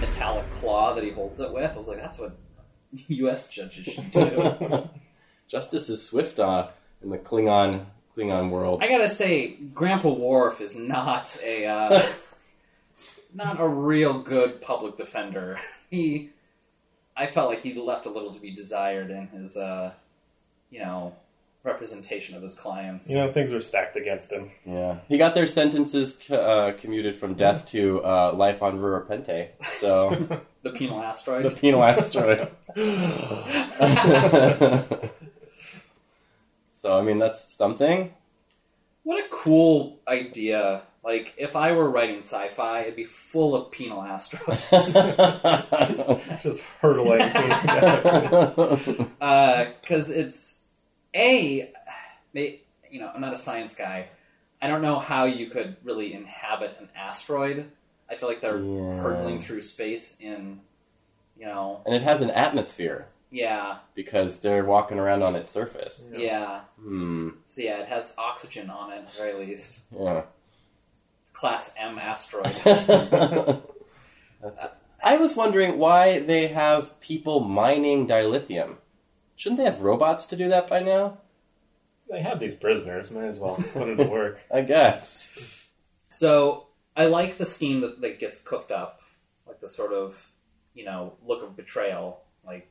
[0.00, 1.70] metallic claw that he holds it with.
[1.70, 2.36] I was like, that's what
[3.08, 3.48] U.S.
[3.48, 4.88] judges should do.
[5.48, 6.68] Justice is swift uh,
[7.02, 7.86] in the Klingon
[8.16, 8.82] Klingon world.
[8.82, 12.02] I gotta say, Grandpa Worf is not a uh,
[13.34, 15.58] not a real good public defender.
[15.90, 16.30] He,
[17.16, 19.90] I felt like he left a little to be desired in his, uh,
[20.70, 21.16] you know,
[21.64, 23.10] representation of his clients.
[23.10, 24.52] You know, things were stacked against him.
[24.64, 29.48] Yeah, he got their sentences uh, commuted from death to uh, life on Rura Penthe.
[29.80, 31.44] So the penal asteroid.
[31.44, 32.48] the penal asteroid.
[36.80, 38.14] So I mean, that's something.
[39.02, 40.82] What a cool idea!
[41.02, 44.60] Like, if I were writing sci-fi, it'd be full of penal asteroids.
[46.42, 47.26] Just hurtling.
[47.28, 49.66] Because uh,
[50.14, 50.64] it's
[51.14, 51.72] a,
[52.34, 54.08] you know, I'm not a science guy.
[54.62, 57.70] I don't know how you could really inhabit an asteroid.
[58.10, 59.00] I feel like they're Yeah.
[59.00, 60.60] hurtling through space in,
[61.38, 66.06] you know, and it has an atmosphere yeah, because they're walking around on its surface.
[66.12, 66.60] yeah.
[66.80, 67.30] Hmm.
[67.46, 69.82] So yeah, it has oxygen on it at the very least.
[69.90, 70.22] Yeah.
[71.22, 72.54] It's class M asteroid.
[74.40, 74.70] That's-
[75.02, 78.76] I was wondering why they have people mining dilithium.
[79.36, 81.18] Shouldn't they have robots to do that by now?
[82.10, 83.12] they have these prisoners.
[83.12, 84.40] Might as well put it to work.
[84.52, 85.64] I guess.
[86.10, 86.66] So
[86.96, 89.00] I like the scheme that, that gets cooked up,
[89.46, 90.16] like the sort of,
[90.74, 92.68] you know, look of betrayal, like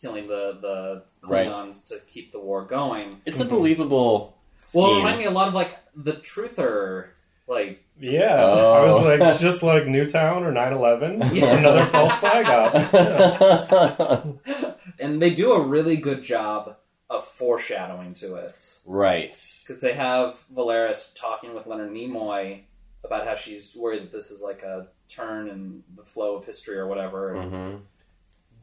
[0.00, 1.52] killing the the Right.
[1.52, 3.20] To keep the war going.
[3.26, 4.82] It's a believable scheme.
[4.82, 7.08] Well, it reminded me a lot of like the Truther,
[7.46, 8.72] like Yeah, Oh.
[8.82, 11.56] I was like, just like Newtown or 9/11, Yeah.
[11.58, 14.38] another false flag op.
[14.98, 16.76] and they do a really good job
[17.10, 19.32] of foreshadowing to it right.
[19.62, 22.60] because they have Valeris talking with Leonard Nimoy
[23.02, 26.76] about how she's worried that this is like a turn in the flow of history
[26.76, 27.34] or whatever.
[27.34, 27.76] And hmm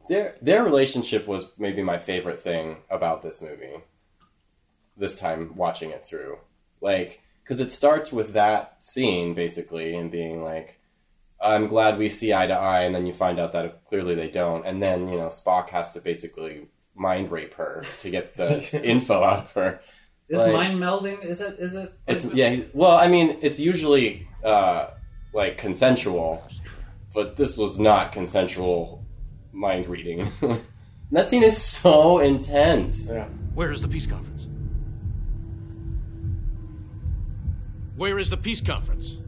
[0.08, 3.74] Their their relationship was maybe my favorite thing about this movie.
[4.96, 6.38] This time watching it through,
[6.80, 10.78] like, because it starts with that scene basically, and being like,
[11.40, 14.28] "I'm glad we see eye to eye," and then you find out that clearly they
[14.30, 18.82] don't, and then you know Spock has to basically mind rape her to get the
[18.84, 19.80] info out of her.
[20.28, 21.22] Is Like- mind melding?
[21.24, 21.58] Is it?
[21.58, 21.92] Is it?
[22.06, 22.60] It's yeah.
[22.72, 24.88] Well, I mean, it's usually uh,
[25.34, 26.42] like consensual,
[27.14, 29.04] but this was not consensual
[29.56, 30.30] mind reading.
[31.10, 33.06] that scene is so intense.
[33.06, 33.28] Yeah.
[33.54, 34.46] Where is the peace conference?
[37.96, 39.18] Where is the peace conference?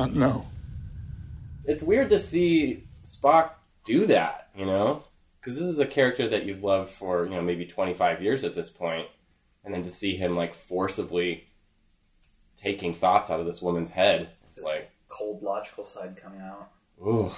[0.00, 0.46] Not know.
[1.66, 3.50] It's weird to see Spock
[3.84, 5.04] do that, you know,
[5.38, 8.42] because this is a character that you've loved for you know maybe twenty five years
[8.44, 9.08] at this point,
[9.64, 11.44] and then to see him like forcibly
[12.56, 16.70] taking thoughts out of this woman's head, It's it's like, cold logical side coming out.
[17.06, 17.30] ooh,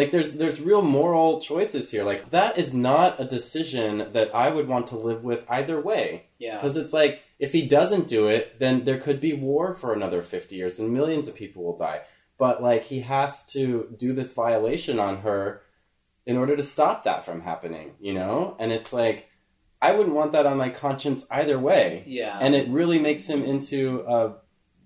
[0.00, 2.04] Like there's there's real moral choices here.
[2.04, 6.24] Like that is not a decision that I would want to live with either way.
[6.38, 6.56] Yeah.
[6.56, 10.22] Because it's like if he doesn't do it, then there could be war for another
[10.22, 12.00] 50 years and millions of people will die.
[12.38, 15.60] But like he has to do this violation on her
[16.24, 18.56] in order to stop that from happening, you know?
[18.58, 19.28] And it's like
[19.82, 22.04] I wouldn't want that on my conscience either way.
[22.06, 22.38] Yeah.
[22.40, 24.36] And it really makes him into a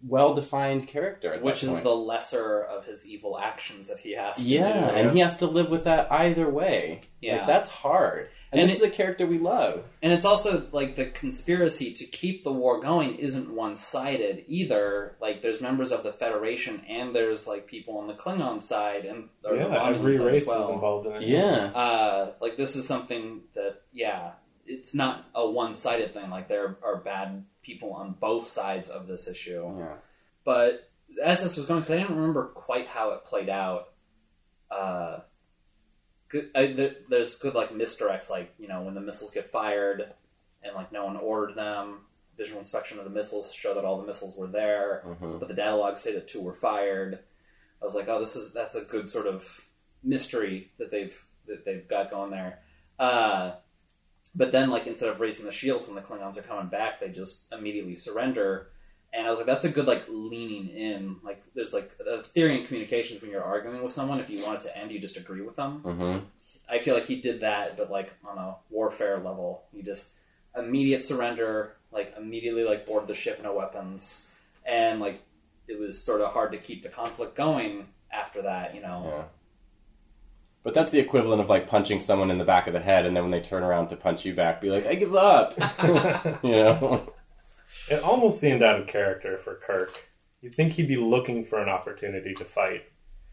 [0.06, 1.84] well-defined character at Which that is point.
[1.84, 4.94] the lesser of his evil actions that he has to Yeah, do.
[4.96, 7.00] and he has to live with that either way.
[7.20, 7.38] Yeah.
[7.38, 8.28] Like, that's hard.
[8.52, 9.84] And, And this it- is a character we love.
[10.02, 15.16] And it's also like the conspiracy to keep the war going isn't one sided either.
[15.20, 19.28] Like there's members of the Federation and there's like people on the Klingon side and
[19.44, 20.62] or the Yeah, Romulan every side race as well.
[20.64, 21.22] is involved in it.
[21.22, 21.70] Yeah.
[21.74, 24.32] Uh, like this is something that yeah,
[24.66, 26.30] it's not a one sided thing.
[26.30, 29.74] Like there are bad people on both sides of this issue.
[29.78, 29.94] Yeah.
[30.44, 30.90] But
[31.22, 33.88] as this was going, because I didn't remember quite how it played out.
[34.70, 35.20] Uh,
[36.28, 40.12] good, I, there, there's good like misdirects, like you know when the missiles get fired,
[40.62, 42.00] and like no one ordered them.
[42.36, 45.38] Visual inspection of the missiles show that all the missiles were there, Mhm.
[45.38, 47.20] but the data logs say that two were fired.
[47.80, 49.68] I was like, oh, this is that's a good sort of
[50.02, 52.60] mystery that they've that they've got going there.
[52.98, 53.52] Uh,
[54.36, 57.08] but then, like instead of raising the shields when the Klingons are coming back, they
[57.08, 58.68] just immediately surrender.
[59.12, 61.16] And I was like, that's a good like leaning in.
[61.22, 64.60] Like there's like a theory in communications when you're arguing with someone, if you want
[64.60, 65.82] it to end, you just agree with them.
[65.84, 66.24] Mm-hmm.
[66.68, 70.12] I feel like he did that, but like on a warfare level, he just
[70.56, 74.26] immediate surrender, like immediately like board the ship, no weapons,
[74.66, 75.22] and like
[75.68, 78.74] it was sort of hard to keep the conflict going after that.
[78.74, 79.24] You know, Yeah.
[80.64, 83.14] But that's the equivalent of like punching someone in the back of the head, and
[83.14, 85.54] then when they turn around to punch you back, be like, "I give up,"
[86.42, 87.12] you know?
[87.90, 90.08] It almost seemed out of character for Kirk.
[90.40, 92.84] You'd think he'd be looking for an opportunity to fight,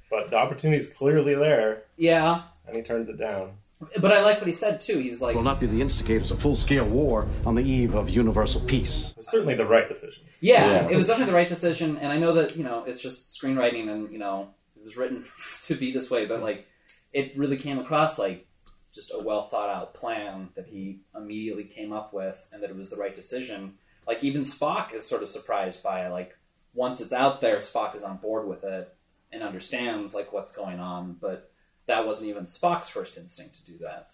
[0.10, 2.44] but the opportunity's clearly there, yeah.
[2.68, 3.54] and he turns it down.
[4.00, 5.00] But I like what he said too.
[5.00, 8.62] He's like, will not be the instigators of full-scale war on the eve of universal
[8.62, 9.12] peace.
[9.12, 10.24] It was certainly the right decision.
[10.40, 10.90] Yeah, Yeah.
[10.90, 13.90] it was definitely the right decision, and I know that you know it's just screenwriting,
[13.90, 15.26] and you know it was written
[15.62, 16.68] to be this way, but like
[17.14, 18.48] it really came across like
[18.94, 22.76] just a well thought out plan that he immediately came up with, and that it
[22.76, 23.76] was the right decision.
[24.08, 26.10] Like even Spock is sort of surprised by it.
[26.12, 26.36] Like
[26.74, 28.94] once it's out there, Spock is on board with it
[29.32, 31.52] and understands like what's going on, but
[31.88, 34.14] that wasn't even Spock's first instinct to do that.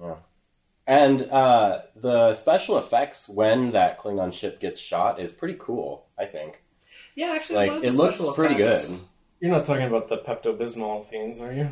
[0.00, 0.16] Yeah.
[0.86, 6.06] And uh, the special effects when that Klingon ship gets shot is pretty cool.
[6.18, 6.62] I think.
[7.14, 9.00] Yeah, actually, Like it looks special pretty effects- good.
[9.40, 11.70] You're not talking about the Pepto Bismol scenes, are you?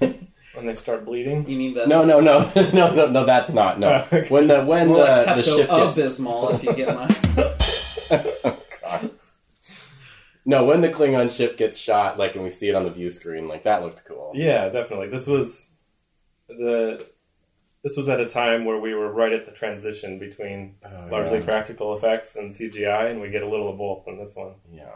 [0.54, 1.48] when they start bleeding?
[1.48, 3.24] You mean the No, no, no, no, no, no.
[3.24, 3.88] That's not no.
[4.10, 4.28] Oh, okay.
[4.28, 7.08] When the when more the, like the ship Pepto gets Abysmal, if you get my.
[8.44, 9.10] oh, God.
[10.44, 13.10] No, when the Klingon ship gets shot, like, and we see it on the view
[13.10, 14.32] screen, like that looked cool.
[14.34, 15.08] Yeah, definitely.
[15.08, 15.70] This was
[16.48, 17.06] the
[17.84, 21.38] this was at a time where we were right at the transition between Oh, largely
[21.38, 21.44] yeah.
[21.44, 24.54] practical effects and CGI, and we get a little of both in this one.
[24.72, 24.90] Yeah.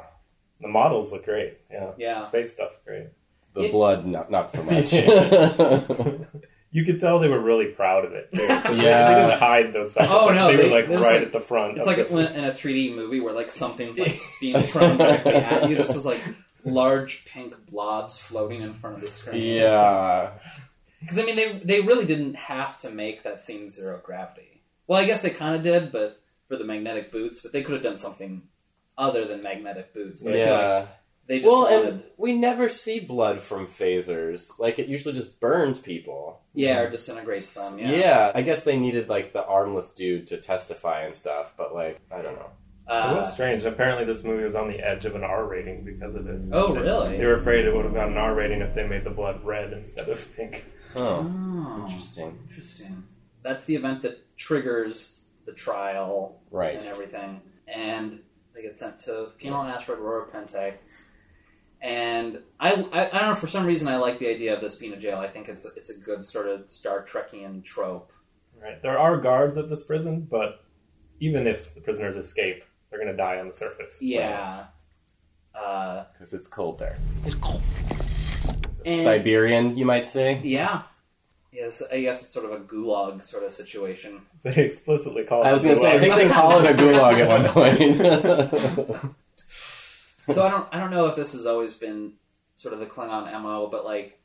[0.60, 1.58] The models look great.
[1.70, 2.22] Yeah, Yeah.
[2.24, 3.08] space stuff's great.
[3.54, 4.92] The It- blood, not not so much.
[6.72, 8.30] You could tell they were really proud of it.
[8.34, 9.14] Too, 'cause they- Yeah.
[9.14, 10.08] they didn't hide those oh, stuff.
[10.10, 11.78] Oh, no, they, they- were like right is at the front.
[11.78, 12.12] It's of like this.
[12.36, 15.76] in a 3D movie where like something's like being thrown directly at you.
[15.76, 16.20] This was like
[16.64, 19.40] large pink blobs floating in front of the screen.
[19.42, 20.32] yeah.
[21.00, 24.60] because I mean they they really didn't have to make that scene zero gravity.
[24.86, 27.74] Well, I guess they kind of did, but for the magnetic boots, but they could
[27.74, 28.42] have done something
[28.98, 30.20] other than magnetic boots.
[30.22, 30.86] But I feel like Yeah.
[31.26, 34.58] they just Well, wanted, and we never see blood from phasers.
[34.58, 36.40] Like it usually just burns people.
[36.54, 37.78] yeah, or disintegrates them.
[37.78, 38.32] Yeah, Yeah.
[38.34, 42.22] I guess they needed like the armless dude to testify and stuff, but like I
[42.22, 42.50] don't know.
[42.88, 43.64] Uh, it was strange.
[43.64, 46.40] Apparently, this movie was on the edge of an R rating because of it.
[46.52, 47.16] Oh, They- really?
[47.18, 49.44] They were afraid it would have gotten an R rating if they made the blood
[49.44, 50.64] red instead of pink.
[50.94, 52.38] Oh, Oh, interesting.
[52.48, 53.02] interesting.
[53.42, 56.78] That's the event that triggers the trial Right.
[56.78, 57.40] and everything.
[57.66, 58.20] And
[58.56, 60.74] they get sent to penal asteroid Rura Penthe.
[61.80, 64.74] And I, I, I don't know, for some reason I like the idea of this
[64.76, 65.18] being a jail.
[65.18, 68.12] I think it's a, it's a good sort of Star Trekian trope.
[68.60, 68.80] Right.
[68.82, 70.64] There are guards at this prison, but
[71.20, 73.98] even if the prisoners escape, they're going to die on the surface.
[74.00, 74.64] Yeah.
[75.54, 76.96] Uh, Because it's cold there.
[77.24, 77.34] It's
[78.86, 80.40] and- Siberian, you might say.
[80.42, 80.82] Yeah.
[81.56, 84.20] Yes, I guess it's sort of a gulag sort of situation.
[84.42, 86.00] They explicitly call it I was a gonna say, I gulag.
[86.00, 89.14] think they call it a gulag at one point.
[90.34, 92.12] so I don't I don't know if this has always been
[92.56, 94.20] sort of the Klingon mo, but like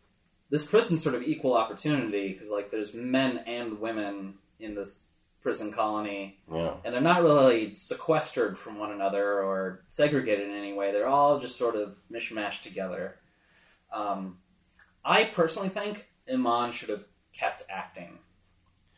[0.49, 5.05] this prison's sort of equal opportunity because like there's men and women in this
[5.41, 6.73] prison colony, yeah.
[6.83, 10.91] and they're not really sequestered from one another or segregated in any way.
[10.91, 13.15] They're all just sort of mishmashed together.
[13.91, 14.37] Um,
[15.03, 18.19] I personally think Iman should have kept acting.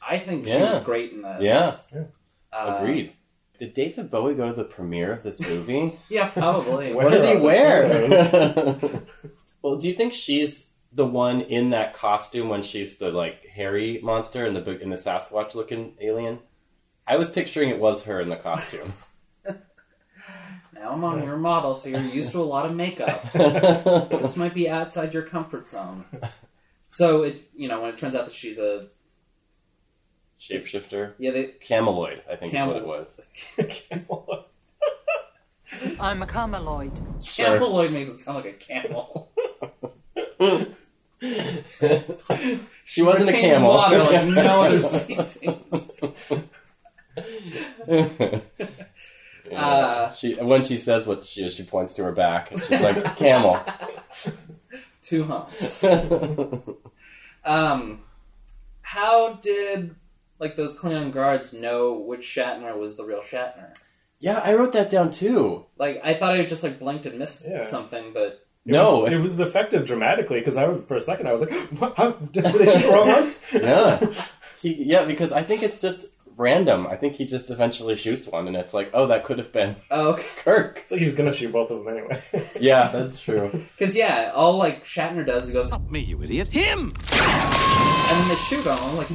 [0.05, 0.71] I think she Yeah.
[0.71, 1.43] was great in this.
[1.43, 1.75] Yeah.
[2.51, 3.13] Uh, Agreed.
[3.57, 5.97] Did David Bowie go to the premiere of this movie?
[6.09, 6.93] Yeah, probably.
[6.93, 8.67] what did he wear?
[9.61, 13.99] well, do you think she's the one in that costume when she's the like hairy
[14.03, 16.39] monster and the big- in the Sasquatch looking alien?
[17.07, 18.93] I was picturing it was her in the costume.
[20.75, 23.21] Now I'm on your model, so you're used to a lot of makeup.
[23.31, 26.03] this might be outside your comfort zone.
[26.93, 28.87] So it, you know, when it turns out that she's a
[30.39, 31.13] Shapeshifter.
[31.17, 33.19] yeah, they, Chameloid, I think Camel- is what it was.
[33.89, 34.43] chameloid.
[35.99, 37.25] I'm a chameloid.
[37.25, 37.45] Sure.
[37.59, 39.31] chameloid makes it sound like a camel.
[42.85, 43.69] She wasn't a camel.
[43.69, 46.03] water like no other species.
[49.49, 49.65] Yeah.
[49.65, 52.81] Uh, she when she says what she is, she points to her back and she's
[52.81, 53.57] like camel.
[55.03, 55.83] Two humps.
[57.45, 58.01] Um,
[58.81, 59.95] how did
[60.39, 63.75] like those Klingon guards know which Shatner was the real Shatner?
[64.19, 65.65] yeah, I wrote that down too.
[65.77, 67.65] Like I thought I just like blinked and missed Yeah.
[67.65, 71.27] something, but It No, was, it it's- was effective dramatically because I for a second
[71.27, 71.95] I was like, what?
[71.97, 74.23] How, did they shoot the wrong yeah,
[74.61, 76.05] he, yeah, because I think it's just
[76.38, 76.88] random.
[76.88, 79.75] I think he just eventually shoots one, and it's like, oh, that could have been
[79.91, 80.25] oh, okay.
[80.38, 80.84] Kirk.
[80.88, 82.21] So he was gonna shoot both of them anyway.
[82.59, 83.49] Yeah, that's true.
[83.77, 86.49] Because yeah, all like Shatner does, he goes, Not me, you idiot.
[86.49, 86.93] Him!
[87.11, 88.97] and then they shoot on him.
[88.97, 89.07] Like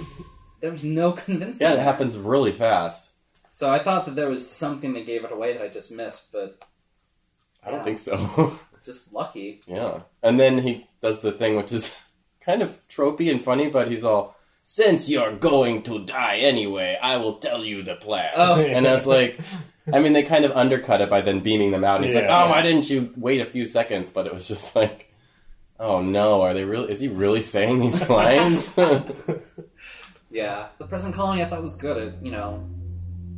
[0.61, 1.67] there was no convincing.
[1.67, 1.83] Yeah, it that.
[1.85, 3.11] happens really fast.
[3.53, 6.33] So I thought that there was something that gave it away that I just missed,
[6.33, 6.59] but
[7.65, 7.85] I don't Yeah.
[7.85, 8.59] think so.
[8.85, 9.63] just lucky.
[9.67, 11.93] yeah, and then he does the thing which is
[12.41, 14.37] kind of tropey and funny, but he's all.
[14.71, 18.29] Since you're going to die anyway, I will tell you the plan.
[18.37, 18.61] Oh.
[18.61, 19.41] And I was like,
[19.91, 21.97] I mean, they kind of undercut it by then beaming them out.
[21.97, 22.45] And he's like, Yeah.
[22.45, 24.11] oh, why didn't you wait a few seconds?
[24.11, 25.11] But it was just like,
[25.81, 26.93] oh no, are they really?
[26.93, 28.71] Is he really saying these lines?
[30.31, 31.97] Yeah, the present colony I thought was good.
[31.97, 32.69] It, you know,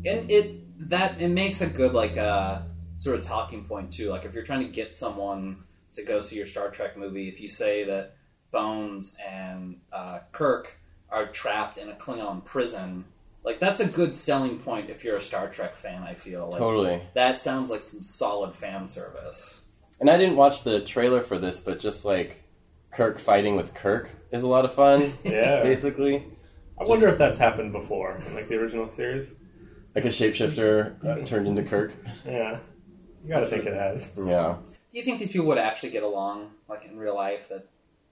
[0.05, 2.63] and it that it makes a good like uh,
[2.97, 4.11] sort of talking point too.
[4.11, 5.63] Like if you're trying to get someone
[5.93, 8.17] to go see your Star Trek movie, if you say that
[8.51, 10.80] Bones and uh, Kirk
[11.11, 13.05] are trapped in a Klingon prison,
[13.45, 16.03] like that's a good selling point if you're a Star Trek fan.
[16.03, 17.03] I feel like totally.
[17.15, 19.63] that sounds like some solid fan service.
[19.99, 22.43] And I didn't watch the trailer for this, but just like
[22.91, 25.13] Kirk fighting with Kirk is a lot of fun.
[25.25, 25.63] Yeah.
[25.63, 26.27] basically,
[26.79, 29.31] I wonder if that's happened before in like the original series.
[29.95, 31.93] like a shapeshifter uh, turned into Kirk.
[32.25, 32.59] Yeah,
[33.25, 34.13] you gotta think it has.
[34.17, 34.57] Yeah.
[34.93, 37.49] Do you think these people would actually get along, like in real life?
[37.49, 37.67] That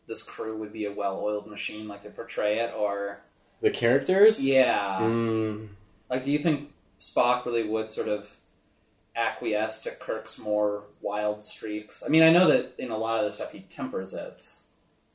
[0.08, 3.20] this crew would be a well-oiled machine, like they portray it, or
[3.60, 4.44] The characters?
[4.44, 5.68] yeah, Mm,
[6.10, 8.36] like do you think Spock really would sort of
[9.14, 12.02] acquiesce to Kirk's more wild streaks?
[12.04, 14.46] I mean, I know that in a lot of the stuff he tempers it.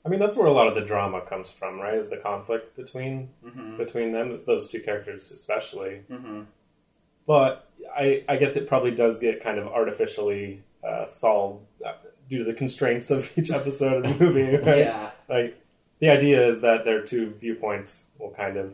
[0.05, 1.93] I mean, that's where a lot of the drama comes from, right?
[1.95, 6.01] Is the conflict between hmm between them, those two characters especially.
[6.07, 6.41] hmm
[7.25, 11.93] But I, I guess it probably does get kind of artificially uh, solved uh,
[12.29, 14.57] due to the constraints of each episode of the movie.
[14.65, 14.79] Right?
[14.79, 15.59] Yeah, Like
[15.99, 18.73] the idea is that their two viewpoints will kind of,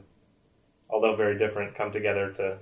[0.90, 2.58] although very different, come together to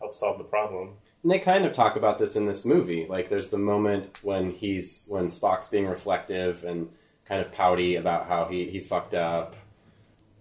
[0.00, 0.94] help solve the problem.
[1.22, 3.06] And they kind of talk about this in this movie.
[3.08, 6.88] Like, there's the moment when he's when Spock's being reflective and
[7.24, 9.56] kind of pouty about how he he fucked up,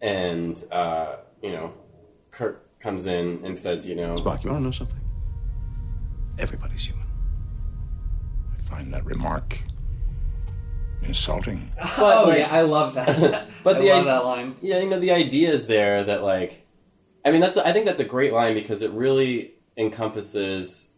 [0.02, 1.74] and uh, you know,
[2.32, 5.00] Kirk comes in and says, you know, Spock, you want to know something?
[6.38, 7.08] Everybody's human.
[8.56, 9.58] I find that remark
[11.08, 11.72] insulting.
[11.78, 13.48] But, oh like- yeah, I love that.
[13.64, 14.56] But I the love that line.
[14.62, 16.66] yeah, you know, the idea is there that like,
[17.26, 20.90] I mean, that's I think that's a great line because it really encompasses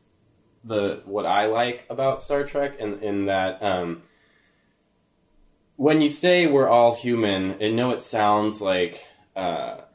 [0.63, 4.03] the what I like about Star Trek, in in that um,
[5.77, 9.05] when you say we're all human, I know it sounds like.
[9.35, 9.85] Uh, You're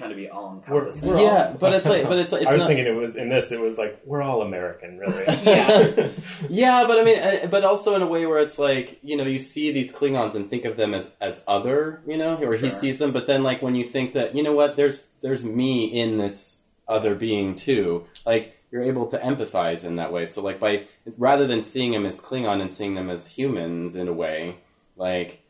[0.00, 1.08] trying to be all We're- encompassing.
[1.08, 3.16] we're all- yeah, but it's like, but it's, it's I was not, thinking it was
[3.16, 3.52] in this.
[3.52, 5.24] It was like we're all American, really.
[5.44, 6.08] Yeah.
[6.48, 9.24] Yeah, but I mean, uh, but also in a way where it's like, you know,
[9.24, 12.70] you see these Klingons and think of them as as other, you know, or he
[12.70, 15.84] sees them, but then like when you think that, you know what, there's there's me
[15.84, 20.26] in this other being too, like you're able to empathize in that way.
[20.26, 20.86] So like by
[21.18, 24.56] rather than seeing them as Klingon and seeing them as humans in a way,
[24.96, 25.42] like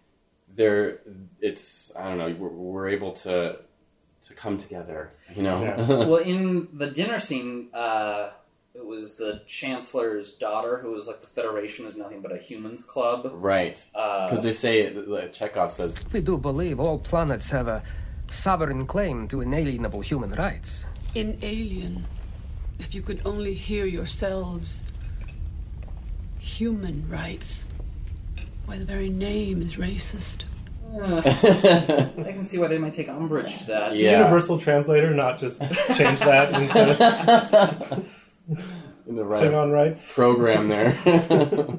[0.54, 1.00] they're
[1.40, 3.56] it's I don't know, we're, we're able to
[4.22, 5.62] to come together, you know.
[5.62, 5.86] Yeah.
[5.88, 8.30] well, in the dinner scene, uh,
[8.74, 12.84] it was the Chancellor's daughter who was like, the Federation is nothing but a humans
[12.84, 13.30] club.
[13.34, 13.82] right.
[13.94, 17.82] Uh, Because they say, like, Chekov says, We do believe all planets have a
[18.28, 20.86] sovereign claim to inalienable human rights.
[21.14, 22.02] Inalien.
[22.78, 24.84] If you could only hear yourselves.
[26.38, 27.66] Human rights.
[28.66, 30.44] Why, the very name is racist.
[30.92, 31.22] Uh,
[32.26, 33.96] I can see why they might take umbrage to that.
[33.96, 35.60] Universal translator, not just
[35.96, 38.04] change that into
[39.06, 40.12] In the right Klingon rights.
[40.12, 40.96] program there.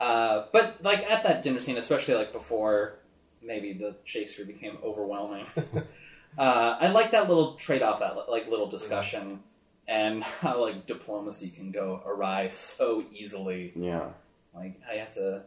[0.00, 2.94] Uh, but like at that dinner scene, especially like before
[3.42, 5.44] maybe the Shakespeare became overwhelming,
[6.38, 9.40] uh, I like that little trade off, that like little discussion,
[9.86, 13.74] and how like diplomacy can go awry so easily.
[13.76, 14.06] yeah.
[14.54, 15.42] Like how you have to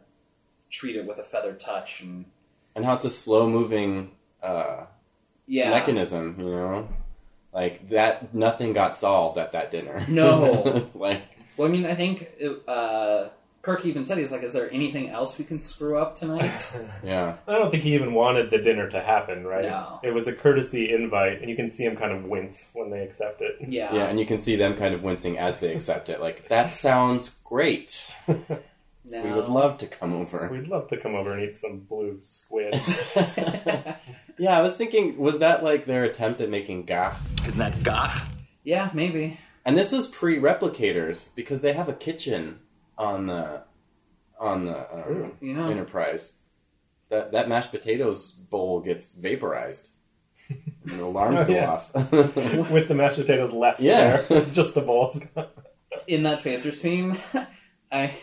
[0.70, 2.24] treat it with a feather touch, and
[2.74, 4.10] And how it's a slow moving
[4.42, 4.86] uh,
[5.46, 6.88] yeah, mechanism, you know?
[7.52, 10.04] Like that nothing got solved at that dinner.
[10.08, 10.90] No.
[10.94, 11.22] like
[11.56, 13.28] Well, I mean, I think it, uh,
[13.62, 17.36] Kirk even said he's like, "Is there anything else we can screw up tonight?" yeah.
[17.48, 19.64] I don't think he even wanted the dinner to happen, right?
[19.64, 20.00] No.
[20.02, 23.00] It was a courtesy invite, and you can see him kind of wince when they
[23.00, 23.56] accept it.
[23.66, 26.20] yeah, Yeah, and you can see them kind of wincing as they accept it.
[26.20, 28.12] Like, that sounds great.
[29.10, 30.48] We would love to come over.
[30.50, 32.74] We'd love to come over and eat some blue squid.
[34.38, 37.16] yeah, I was thinking, was that like their attempt at making gagh?
[37.46, 38.22] Isn't that gagh?
[38.62, 39.38] Yeah, maybe.
[39.66, 42.60] And this was pre-replicators because they have a kitchen
[42.96, 43.62] on the
[44.38, 45.68] on the um, Yeah.
[45.68, 46.34] Enterprise.
[47.10, 49.90] That that mashed potatoes bowl gets vaporized.
[50.48, 51.70] And the alarms Oh, go yeah.
[51.70, 51.94] off.
[52.70, 54.22] With the mashed potatoes left Yeah.
[54.22, 54.44] there.
[54.46, 55.14] Just the bowl.
[56.06, 57.18] In that phaser scene,
[57.92, 58.14] I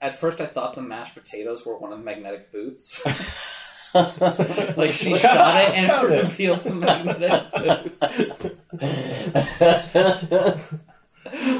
[0.00, 3.04] at first I thought the mashed potatoes were one of the magnetic boots.
[3.94, 6.22] like she shot it and it it.
[6.24, 8.38] revealed the magnetic boots.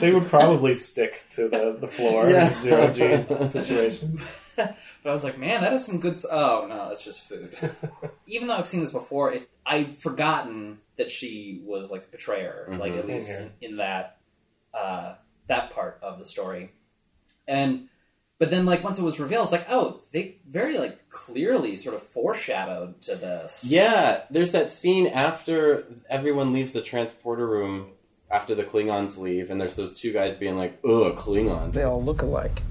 [0.00, 2.46] they would probably stick to the, the floor Yeah.
[2.46, 4.20] in a zero G situation.
[4.56, 6.14] But I was like, man, that is some good.
[6.14, 7.54] s- Oh no, that's just food.
[8.26, 12.66] Even though I've seen this before, it, I'd forgotten that she was like the betrayer,
[12.80, 12.98] like Mhm.
[12.98, 14.16] at least in, in that
[14.74, 15.14] uh,
[15.46, 16.72] that part of the story.
[17.46, 17.88] And
[18.38, 21.94] but then, like once it was revealed, it's like, oh, they very like clearly sort
[21.94, 23.64] of foreshadowed to this.
[23.66, 27.92] yeah, there's that scene after everyone leaves the transporter room
[28.30, 32.02] after the Klingons leave, and there's those two guys being like, "Ugh, Klingons." They all
[32.02, 32.62] look alike.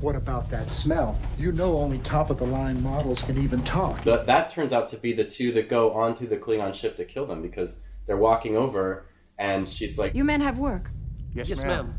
[0.00, 1.16] What about that smell?
[1.38, 4.02] You know only top of the line models can even talk.
[4.04, 7.04] That that turns out to be the two that go onto the Klingon ship to
[7.04, 9.06] kill them because they're walking over,
[9.38, 10.90] and she's like, You men have work.
[11.32, 11.94] Yes, Yes, ma'am.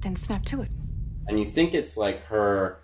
[0.00, 0.70] Then snap to it.
[1.28, 2.78] And you think it's like her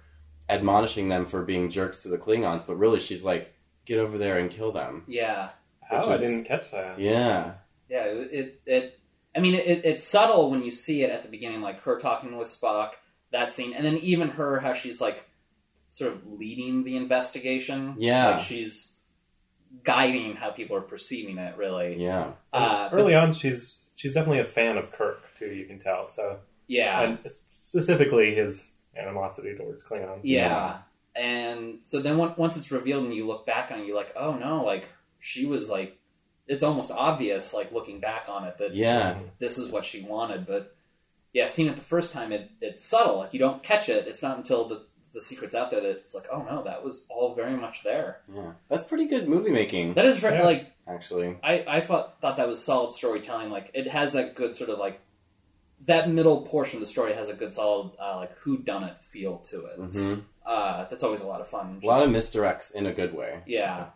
[0.48, 3.54] admonishing them for being jerks to the Klingons, but really she's like,
[3.86, 5.50] "Get over there and kill them." yeah,
[5.90, 6.98] Oh, Which I didn't catch that.
[6.98, 7.52] Yeah,
[7.88, 8.04] yeah.
[8.04, 8.98] It, it, it
[9.36, 12.36] I mean, it, it's subtle when you see it at the beginning, like her talking
[12.36, 12.90] with Spock,
[13.30, 15.28] that scene, and then even her how she's like
[15.90, 17.96] sort of leading the investigation.
[17.98, 18.30] Yeah.
[18.36, 18.92] like she's
[19.84, 21.56] guiding how people are perceiving it.
[21.56, 25.46] Really, yeah, Uh, but- Early on, she's she's definitely a fan of Kirk too.
[25.46, 26.06] You can tell.
[26.06, 27.18] So, yeah, and
[27.56, 30.20] specifically his animosity towards Klingon.
[30.22, 30.78] yeah.
[31.14, 34.12] And so then on- once it's revealed and you look back on it, you're like,
[34.16, 34.88] oh no, like
[35.20, 35.98] she was like,
[36.46, 40.46] it's almost obvious, like looking back on it, that yeah, this is what she wanted.
[40.46, 40.74] But
[41.34, 43.18] yeah, seeing it the first time, it, it's subtle.
[43.18, 44.06] Like you don't catch it.
[44.08, 47.06] It's not until the the secret's out there that it's like, oh no, that was
[47.10, 48.20] all very much there.
[48.34, 48.52] yeah.
[48.70, 50.44] That's pretty good movie making, That is very Yeah.
[50.46, 51.36] like actually.
[51.44, 53.50] I I thought thought that was solid storytelling.
[53.50, 54.98] Like it has that good sort of like
[55.86, 58.96] that middle portion of the story has a good solid uh, like who done it
[59.10, 59.78] feel to it.
[59.80, 60.22] Mhm.
[60.44, 61.80] Uh, that's always a lot of fun.
[61.82, 63.42] A lot of misdirects in a good way.
[63.46, 63.86] yeah,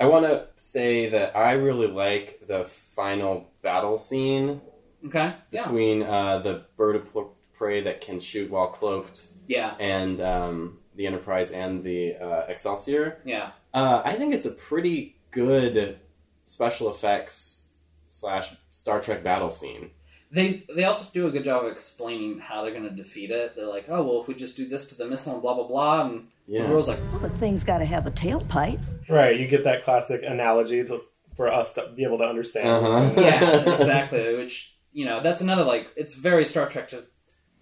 [0.00, 2.64] I want to say that I really like the
[2.96, 4.60] final battle scene
[5.06, 7.08] okay, yeah, between uh, the bird of
[7.52, 13.18] prey that can shoot while cloaked yeah, and um, the Enterprise and the uh, Excelsior.
[13.24, 13.50] yeah.
[13.72, 15.98] Uh, I think it's a pretty good
[16.46, 17.64] special effects
[18.08, 19.90] slash Star Trek battle scene.
[20.34, 23.54] They they also do a good job of explaining how they're going to defeat it.
[23.54, 25.66] They're like, oh well, if we just do this to the missile and blah blah
[25.68, 26.62] blah, and Yeah.
[26.62, 28.80] the girl's like, Well, the thing's got to have a tailpipe.
[29.08, 29.38] Right.
[29.38, 31.00] You get that classic analogy to,
[31.36, 32.68] for us to be able to understand.
[32.68, 33.20] Uh-huh.
[33.20, 34.36] yeah, exactly.
[34.36, 37.04] Which you know, that's another like it's very Star Trek to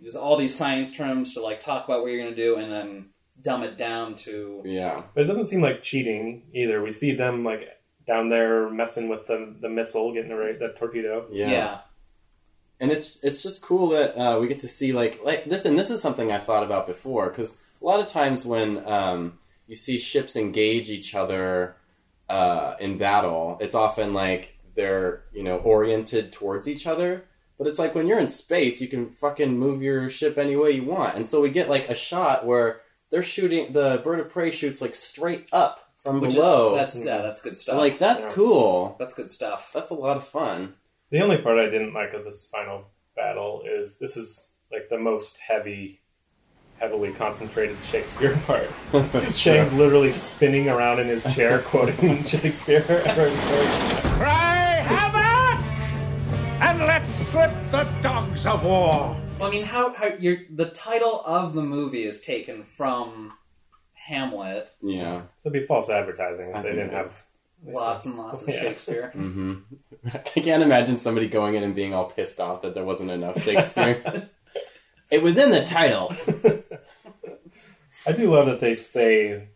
[0.01, 2.73] use all these science terms to like talk about what you're going to do and
[2.73, 3.11] then
[3.41, 5.03] dumb it down to Yeah.
[5.15, 6.83] But it doesn't seem like cheating either.
[6.83, 7.69] We see them like
[8.07, 11.27] down there messing with the the missile, getting ready the torpedo.
[11.31, 11.51] Yeah.
[11.51, 11.79] yeah,
[12.83, 15.79] and it's it's just cool that uh, we get to see like like this and
[15.79, 19.75] this is something I thought about before because a lot of times when um, you
[19.75, 21.77] see ships engage each other
[22.29, 27.25] uh, in battle, it's often like they're you know oriented towards each other.
[27.59, 30.73] But it's like when you're in space, you can fucking move your ship any way
[30.73, 32.81] you want, and so we get like a shot where
[33.11, 36.75] they're shooting the bird of prey shoots like straight up from which below.
[36.75, 37.77] is, that's yeah, that's good stuff.
[37.77, 38.33] like that's Yeah.
[38.33, 38.97] cool.
[38.99, 39.71] that's good stuff.
[39.73, 40.75] That's a lot of fun.
[41.13, 44.99] The only part I didn't like of this final battle is this is like the
[44.99, 46.01] most heavy
[46.79, 48.67] heavily concentrated Shakespeare part.
[49.13, 49.79] That's Chang's true.
[49.79, 52.81] literally spinning around in his chair quoting Shakespeare.
[52.83, 55.63] Cry havoc!
[56.63, 59.15] And let's slip the dogs of war!
[59.39, 63.35] Well, I mean, how how your the title of the movie is taken from
[63.93, 64.71] Hamlet.
[64.81, 65.23] Yeah.
[65.41, 67.09] So it'd be false advertising if I they didn't it is.
[67.09, 67.25] have
[67.65, 68.61] Lots and lots of Yeah.
[68.61, 69.11] Shakespeare.
[69.15, 69.55] hmm
[70.13, 73.41] I can't imagine somebody going in and being all pissed off that there wasn't enough
[73.45, 74.29] Shakespeare.
[75.11, 76.13] it was in the title.
[78.07, 79.49] I do love that they say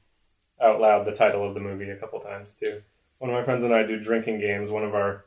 [0.61, 2.81] out loud the title of the movie a couple times too.
[3.19, 4.71] One of my friends and I do drinking games.
[4.71, 5.25] One of our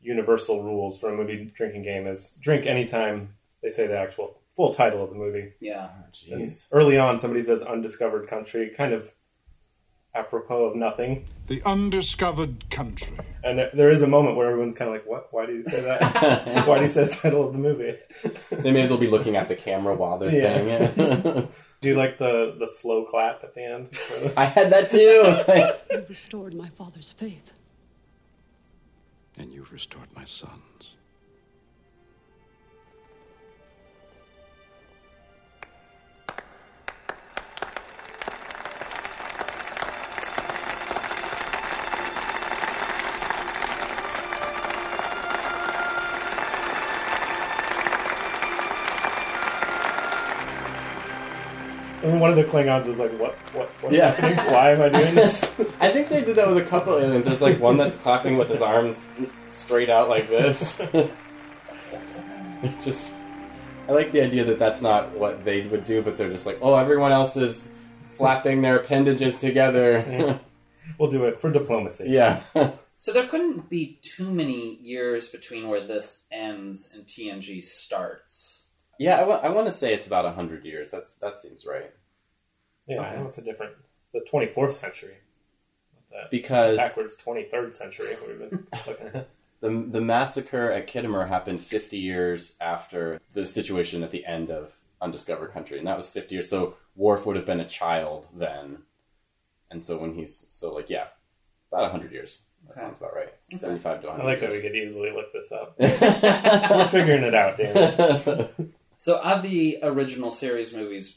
[0.00, 4.72] universal rules for a movie drinking game is drink anytime they say the actual full
[4.72, 5.52] title of the movie.
[5.60, 5.88] Yeah.
[6.30, 6.68] And Jeez.
[6.70, 9.10] early on, somebody says "undiscovered country," kind of
[10.14, 11.26] apropos of nothing.
[11.46, 13.16] The undiscovered country.
[13.44, 15.32] And there- there is a moment where everyone's kind of like, "What?
[15.32, 16.66] Why do you say that?
[16.66, 17.94] Why do you say the title of the movie?"
[18.50, 20.40] They may as well be looking at the camera while they're Yeah.
[20.62, 21.48] saying it.
[21.80, 23.88] Do you like the the slow clap at the end?
[24.36, 25.96] I had that too.
[25.96, 27.54] You've restored my father's faith.
[29.38, 30.94] And you've restored my sons.
[52.20, 53.34] One of the Klingons is like, "What?
[53.54, 53.68] What?
[53.80, 54.10] What's Yeah.
[54.10, 54.52] happening?
[54.52, 55.42] Why am I doing this?"
[55.80, 57.24] I think they did that with a couple aliens.
[57.24, 59.08] There's like one that's clapping with his arms
[59.48, 60.78] straight out like this.
[62.62, 63.06] It's just,
[63.88, 66.58] I like the idea that that's not what they would do, but they're just like,
[66.60, 67.70] oh, everyone else is
[68.18, 70.02] flapping their appendages together.
[70.02, 70.44] Mm-hmm.
[70.98, 72.04] we'll do it for diplomacy.
[72.08, 72.42] yeah.
[72.98, 78.64] So there couldn't be too many years between where this ends and TNG starts.
[78.98, 80.90] Yeah, I want to say it's about 100 years.
[80.90, 81.90] That's That seems right.
[82.90, 83.20] Yeah, I Okay.
[83.20, 83.72] know it's a different.
[84.02, 85.14] It's the 24th century.
[86.10, 89.28] That Because- backwards 23rd century we've been looking at.
[89.60, 94.72] The, the massacre at Khitomer happened 50 years after the situation at the end of
[95.02, 96.48] Undiscovered Country, and that was 50 years.
[96.48, 98.78] So Worf would have been a child then,
[99.70, 101.08] and so when he's so like yeah,
[101.70, 102.40] about 100 years.
[102.66, 102.80] That Okay.
[102.80, 103.32] sounds about right.
[103.52, 103.60] Okay.
[103.60, 104.30] 75 to I 100.
[104.30, 105.76] like that we could easily look this up.
[105.78, 108.72] We're figuring it out, Dan.
[108.98, 111.16] So of the original series movies,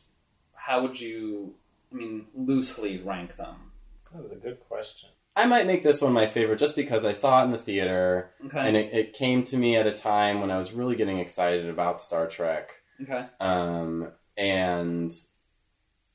[0.53, 1.55] how would you,
[1.93, 3.71] I mean, loosely rank them?
[4.13, 5.09] That was a good question.
[5.35, 8.31] I might make this one my favorite just because I saw it in the theater,
[8.45, 8.59] Okay.
[8.67, 11.67] and it, it came to me at a time when I was really getting excited
[11.67, 12.69] about Star Trek.
[13.01, 13.25] Okay.
[13.39, 15.11] Um, and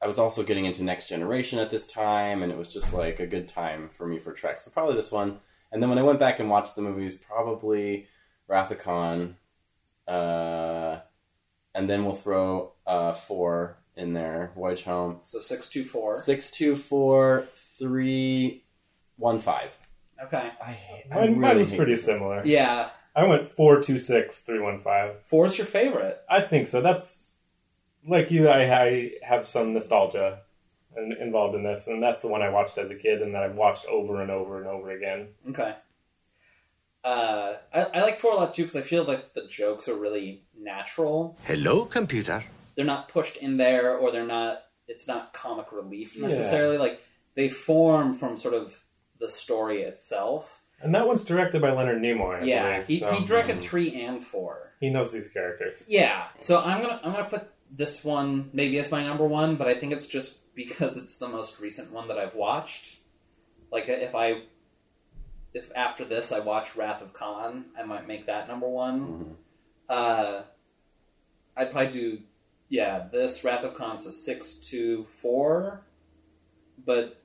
[0.01, 3.19] I was also getting into Next Generation at this time, and it was just like
[3.19, 4.61] a good time for me for Trek.
[4.61, 5.41] So probably this one.
[5.73, 8.07] And then when I went back and watched the movies, probably
[8.47, 9.37] Wrath of Khan.
[10.07, 11.01] Uh,
[11.75, 15.21] and then we'll throw uh, four in there, Voyage Home.
[15.25, 16.15] So six two four.
[16.15, 18.65] Six two four three
[19.17, 19.77] one five.
[20.25, 20.51] Okay.
[20.61, 21.05] I hate.
[21.11, 22.43] I Mine, mine really was hate pretty similar.
[22.45, 22.91] Yeah.
[23.15, 25.17] I went four two six three one five.
[25.25, 26.21] Four is your favorite.
[26.31, 26.81] I think so.
[26.81, 27.35] That's
[28.07, 28.49] like you.
[28.49, 30.41] I, I have some nostalgia
[30.97, 33.43] in, involved in this, and that's the one I watched as a kid, and that
[33.43, 35.29] I've watched over and over and over again.
[35.51, 35.75] Okay.
[37.05, 39.97] Uh, I, I like four a lot too because I feel like the jokes are
[39.97, 41.39] really natural.
[41.45, 42.45] Hello, computer.
[42.79, 44.61] They're not pushed in there, or they're not.
[44.87, 46.29] It's not comic relief Yeah.
[46.29, 46.79] necessarily.
[46.79, 47.03] Like
[47.35, 48.73] they form from sort of
[49.19, 50.63] the story itself.
[50.81, 52.41] And that one's directed by Leonard Nimoy.
[52.41, 54.75] I yeah, believe, he, so he directed three and four.
[54.79, 55.83] he knows these characters.
[55.89, 59.67] Yeah, so I'm gonna I'm gonna put this one maybe as my number one, but
[59.67, 63.01] I think it's just because it's the most recent one that I've watched.
[63.73, 64.43] Like if I
[65.53, 69.35] if after this I watch Wrath of Khan, I might make that number one.
[69.89, 70.43] Uh,
[71.57, 72.19] I'd probably do
[72.69, 75.83] yeah this Wrath of Khan so six to four,
[76.85, 77.21] but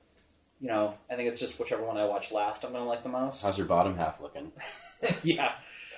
[0.60, 3.08] you know I think it's just whichever one I watch last I'm gonna like the
[3.08, 3.42] most.
[3.42, 4.52] How's your bottom half looking?
[5.22, 5.52] yeah.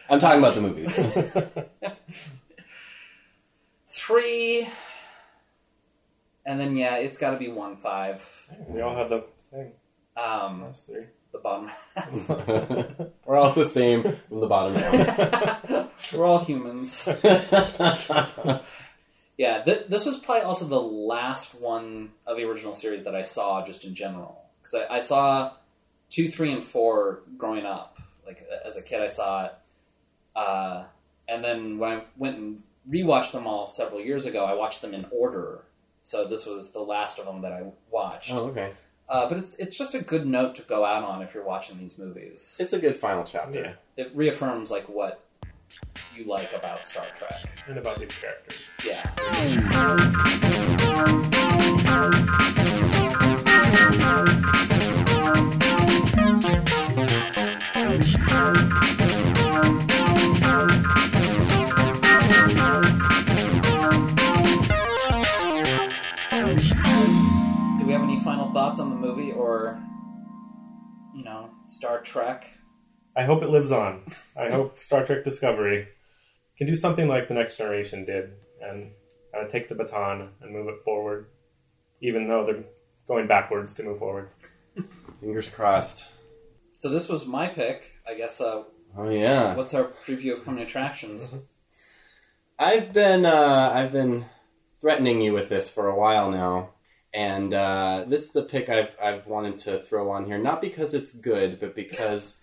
[0.09, 0.95] I'm talking about the movies.
[3.89, 4.69] Three,
[6.45, 8.23] and then yeah, it's got to be one five.
[8.69, 9.73] We all have the thing.
[10.17, 11.05] Um, Last three.
[11.33, 11.71] the bottom.
[11.95, 12.11] Half.
[13.27, 15.89] We're all the same from the bottom down.
[16.15, 17.09] We're all humans.
[19.37, 23.23] Yeah, th- this was probably also the last one of the original series that I
[23.23, 25.53] saw just in general because I-, I saw
[26.11, 28.01] two, three, and four growing up.
[28.25, 29.55] Like as a kid, I saw it,
[30.35, 30.85] uh,
[31.29, 34.95] and then when I went and rewatched them all several years ago, I watched them
[34.95, 35.63] in order.
[36.03, 38.33] So this was the last of them that I watched.
[38.33, 38.73] Oh, okay.
[39.09, 41.79] Uh, but it's it's just a good note to go out on if you're watching
[41.79, 42.57] these movies.
[42.59, 43.77] It's a good final chapter.
[43.97, 45.21] It reaffirms like what
[46.17, 47.33] you like about Star Trek.
[47.69, 48.61] And about these characters.
[48.85, 49.03] Yeah.
[67.79, 69.81] Do we have any final thoughts on the movie or,
[71.15, 72.56] you know, Star Trek?
[73.17, 74.03] I hope it lives on.
[74.37, 75.89] I hope Star Trek Discovery
[76.59, 78.91] can do something like the Next Generation did and
[79.33, 81.27] kind of take the baton and move it forward,
[82.03, 82.65] even though they're
[83.09, 84.29] going backwards to move forward.
[85.21, 86.11] Fingers crossed.
[86.77, 87.95] So this was my pick.
[88.09, 88.41] I guess.
[88.41, 88.65] Uh,
[88.99, 89.55] Oh yeah.
[89.55, 91.35] what's our preview of coming attractions?
[92.59, 94.25] I've been uh, I've been
[94.81, 96.71] threatening you with this for a while now,
[97.13, 100.95] and uh, this is a pick I've I've wanted to throw on here, not because
[100.95, 102.41] it's good, but because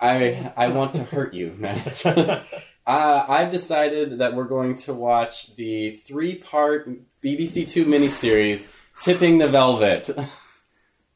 [0.00, 2.04] I I want to hurt you, Matt.
[2.06, 2.44] uh,
[2.86, 6.88] I've decided that we're going to watch the three part
[7.22, 8.70] BBC Two miniseries,
[9.02, 10.08] "Tipping the Velvet."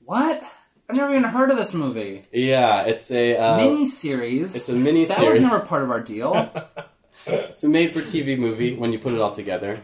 [0.04, 0.42] What?
[0.90, 2.24] I've never even heard of this movie.
[2.32, 4.54] yeah, it's a uh, mini series.
[4.56, 6.50] It's a mini That was never part of our deal.
[7.26, 9.80] It's a made for TV movie when you put it all together.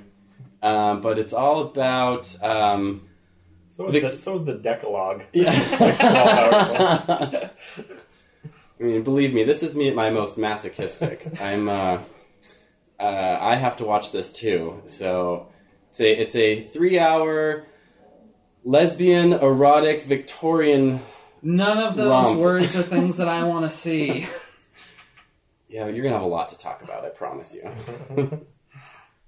[0.62, 2.34] Um, but it's all about.
[2.42, 3.06] Um,
[3.68, 5.22] So is, The- the, so is the Decalogue.
[5.32, 5.52] yeah.
[8.80, 8.86] all-powerful.
[8.86, 11.26] I mean, believe me, this is me at my most masochistic.
[11.40, 11.68] I'm.
[11.68, 11.98] Uh,
[13.00, 14.82] uh, I have to watch this too.
[14.86, 15.48] So
[15.90, 17.64] it's a it's a three hour
[18.64, 21.00] lesbian erotic Victorian.
[21.40, 22.38] None of those Romp.
[22.40, 24.26] words are things that I want to see.
[25.70, 27.04] Yeah, you're gonna have a lot to talk about.
[27.04, 28.40] I promise you.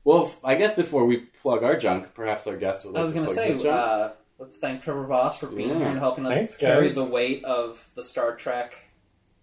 [0.05, 2.93] well, I guess before we plug our junk, perhaps our guest will.
[2.93, 5.77] like I was going to plug say, uh, let's thank Trevor Voss for being Yeah.
[5.77, 6.95] here and helping us Thanks, carry guys.
[6.95, 8.73] the weight of the Star Trek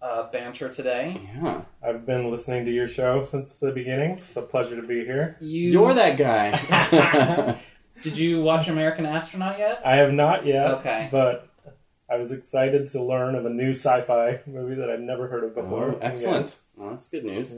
[0.00, 1.20] uh, banter today.
[1.42, 4.12] yeah, I've been listening to your show since the beginning.
[4.12, 5.36] It's a pleasure to be here.
[5.40, 7.58] You you're that guy.
[8.02, 9.82] Did you watch American Astronaut yet?
[9.84, 11.08] I have not yet, Okay.
[11.10, 11.48] but
[12.08, 15.54] I was excited to learn of a new sci-fi movie that I'd never heard of
[15.54, 15.90] before.
[15.94, 16.56] Oh, excellent.
[16.76, 17.54] Well, that's good news.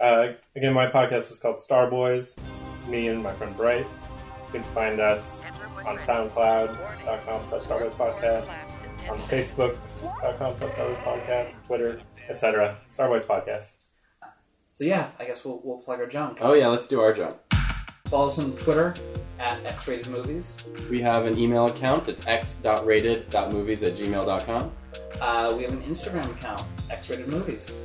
[0.00, 2.36] Uh, again, my podcast is called Star Boys.
[2.78, 4.00] It's me and my friend Bryce.
[4.46, 5.44] You can find us
[5.86, 8.48] on SoundCloud.com slash Star Boys Podcast,
[9.08, 12.76] on Facebook.com slash Star Boys Podcast, Twitter, etc.
[12.88, 13.72] Star Wars Podcast.
[14.72, 16.38] So yeah, I guess we'll, we'll plug our junk.
[16.40, 17.36] Oh yeah, let's do our junk.
[18.06, 18.94] Follow us on Twitter
[19.38, 20.62] at X-Rated Movies.
[20.90, 22.08] We have an email account.
[22.08, 24.72] It's x.rated.movies at gmail.com.
[25.20, 27.80] Uh, we have an Instagram account, X-Rated Movies.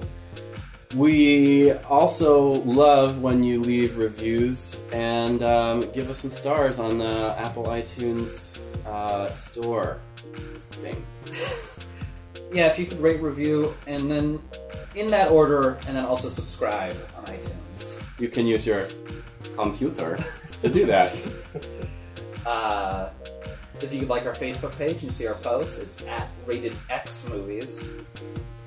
[0.96, 7.36] We also love when you leave reviews and um, give us some stars on the
[7.38, 10.02] Apple iTunes uh, store
[10.82, 11.06] thing.
[12.52, 14.42] Yeah, if you could rate, review, and then
[14.96, 18.02] in that order, and then also subscribe on iTunes.
[18.18, 18.88] You can use your
[19.56, 20.18] computer
[20.62, 21.16] to do that.
[22.46, 23.10] Uh,
[23.80, 27.24] if you could like our Facebook page and see our posts, it's at Rated X
[27.30, 27.88] Movies.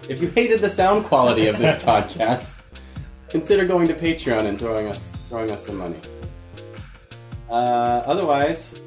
[0.09, 2.61] If you hated the sound quality of this podcast,
[3.28, 6.00] consider going to Patreon and throwing us throwing us some money.
[7.50, 8.78] Uh, otherwise,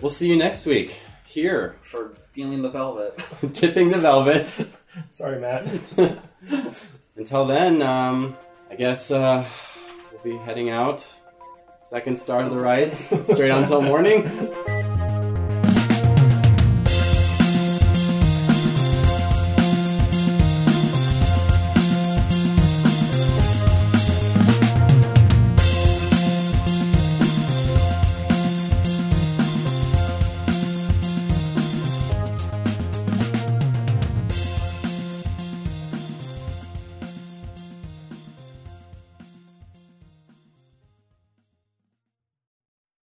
[0.00, 0.98] we'll see you next week
[1.36, 3.22] here, for feeling the velvet.
[3.52, 4.46] tipping the velvet.
[5.10, 5.66] Sorry, Matt.
[7.16, 8.36] Until then, um,
[8.70, 9.46] I guess uh,
[10.10, 11.06] we'll be heading out.
[11.82, 14.24] Second star to the right, straight until morning.